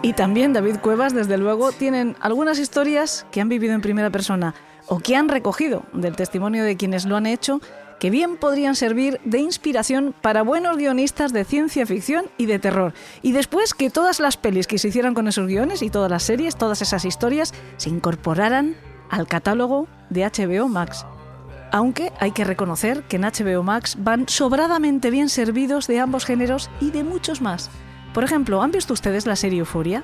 [0.03, 4.53] Y también David Cuevas, desde luego, tienen algunas historias que han vivido en primera persona
[4.85, 7.61] o que han recogido del testimonio de quienes lo han hecho
[7.99, 12.93] que bien podrían servir de inspiración para buenos guionistas de ciencia ficción y de terror.
[13.23, 16.21] Y después que todas las pelis que se hicieran con esos guiones y todas las
[16.21, 18.75] series, todas esas historias, se incorporaran
[19.09, 21.07] al catálogo de HBO Max.
[21.71, 26.69] Aunque hay que reconocer que en HBO Max van sobradamente bien servidos de ambos géneros
[26.79, 27.71] y de muchos más.
[28.15, 30.01] Por ejemplo, ¿han visto ustedes la serie Euforia?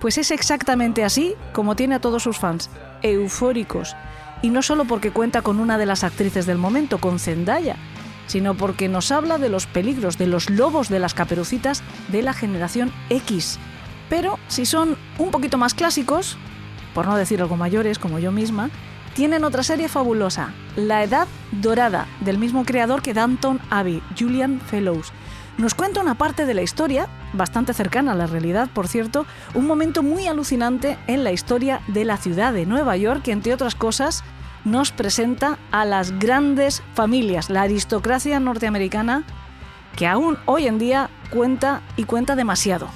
[0.00, 2.70] Pues es exactamente así como tiene a todos sus fans,
[3.02, 3.94] eufóricos.
[4.40, 7.76] Y no solo porque cuenta con una de las actrices del momento, con Zendaya,
[8.26, 12.32] sino porque nos habla de los peligros, de los lobos de las caperucitas de la
[12.32, 13.58] generación X.
[14.08, 16.38] Pero si son un poquito más clásicos,
[16.94, 18.70] por no decir algo mayores como yo misma,
[19.12, 21.28] tienen otra serie fabulosa, La Edad
[21.60, 25.12] Dorada, del mismo creador que Danton Abbey, Julian Fellows.
[25.58, 29.66] Nos cuenta una parte de la historia, bastante cercana a la realidad, por cierto, un
[29.66, 33.74] momento muy alucinante en la historia de la ciudad de Nueva York, que entre otras
[33.74, 34.24] cosas
[34.64, 39.24] nos presenta a las grandes familias, la aristocracia norteamericana,
[39.96, 42.88] que aún hoy en día cuenta y cuenta demasiado.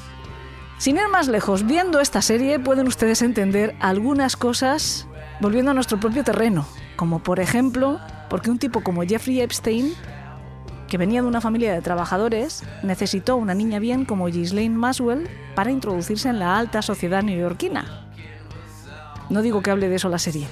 [0.79, 5.09] Sin ir más lejos, viendo esta serie pueden ustedes entender algunas cosas
[5.41, 6.67] volviendo a nuestro propio terreno,
[6.97, 8.01] como por ejemplo,
[8.31, 9.95] porque un tipo como Jeffrey Epstein
[10.89, 15.71] que venía de una familia de trabajadores, necesitó una niña bien como Ghislaine Maswell para
[15.71, 18.07] introducirse en la alta sociedad neoyorquina.
[19.29, 20.47] No digo que hable de eso la serie,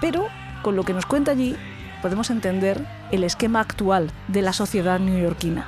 [0.00, 0.26] pero
[0.62, 1.56] con lo que nos cuenta allí
[2.02, 5.66] podemos entender el esquema actual de la sociedad neoyorquina.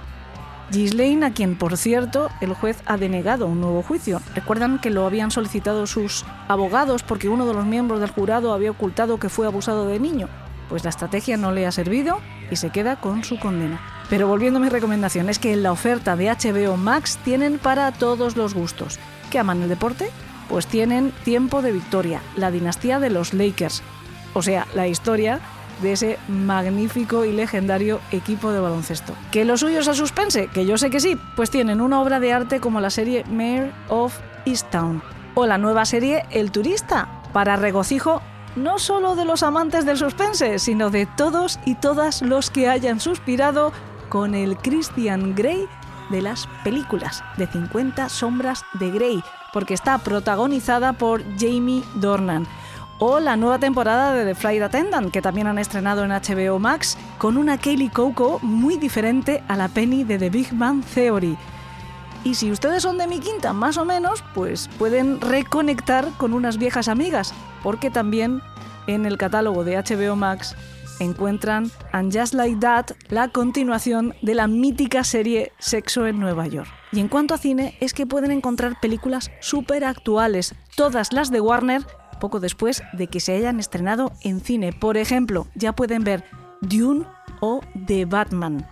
[0.71, 4.23] Ghislaine, a quien por cierto el juez ha denegado un nuevo juicio.
[4.35, 8.71] Recuerdan que lo habían solicitado sus abogados porque uno de los miembros del jurado había
[8.71, 10.29] ocultado que fue abusado de niño.
[10.71, 12.21] Pues la estrategia no le ha servido
[12.51, 13.81] y se queda con su condena.
[14.13, 17.91] Pero volviendo a mi recomendación, es que en la oferta de HBO Max tienen para
[17.93, 18.99] todos los gustos.
[19.31, 20.11] ¿Que aman el deporte?
[20.51, 23.83] Pues tienen Tiempo de Victoria, la dinastía de los Lakers.
[24.35, 25.41] O sea, la historia
[25.81, 29.15] de ese magnífico y legendario equipo de baloncesto.
[29.31, 30.49] ¿Que lo suyo es el suspense?
[30.49, 33.73] Que yo sé que sí, pues tienen una obra de arte como la serie Mayor
[33.89, 35.03] of Easttown
[35.35, 38.21] o la nueva serie El Turista, para regocijo
[38.57, 43.01] no solo de los amantes del suspense, sino de todos y todas los que hayan
[43.01, 43.73] suspirado
[44.13, 45.67] con el Christian Grey
[46.11, 49.25] de las películas de 50 sombras de Grey,
[49.55, 52.47] porque está protagonizada por Jamie Dornan.
[52.99, 56.99] O la nueva temporada de The Flight Attendant, que también han estrenado en HBO Max,
[57.17, 61.39] con una Kaylee Coco muy diferente a la Penny de The Big Bang Theory.
[62.23, 66.59] Y si ustedes son de mi quinta, más o menos, pues pueden reconectar con unas
[66.59, 67.33] viejas amigas,
[67.63, 68.43] porque también
[68.87, 70.55] en el catálogo de HBO Max
[71.03, 76.69] encuentran And Just Like That, la continuación de la mítica serie Sexo en Nueva York.
[76.93, 81.41] Y en cuanto a cine, es que pueden encontrar películas súper actuales, todas las de
[81.41, 81.83] Warner,
[82.21, 84.73] poco después de que se hayan estrenado en cine.
[84.73, 86.25] Por ejemplo, ya pueden ver
[86.61, 87.05] Dune
[87.41, 88.67] o The Batman.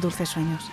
[0.00, 0.70] dulces sueños.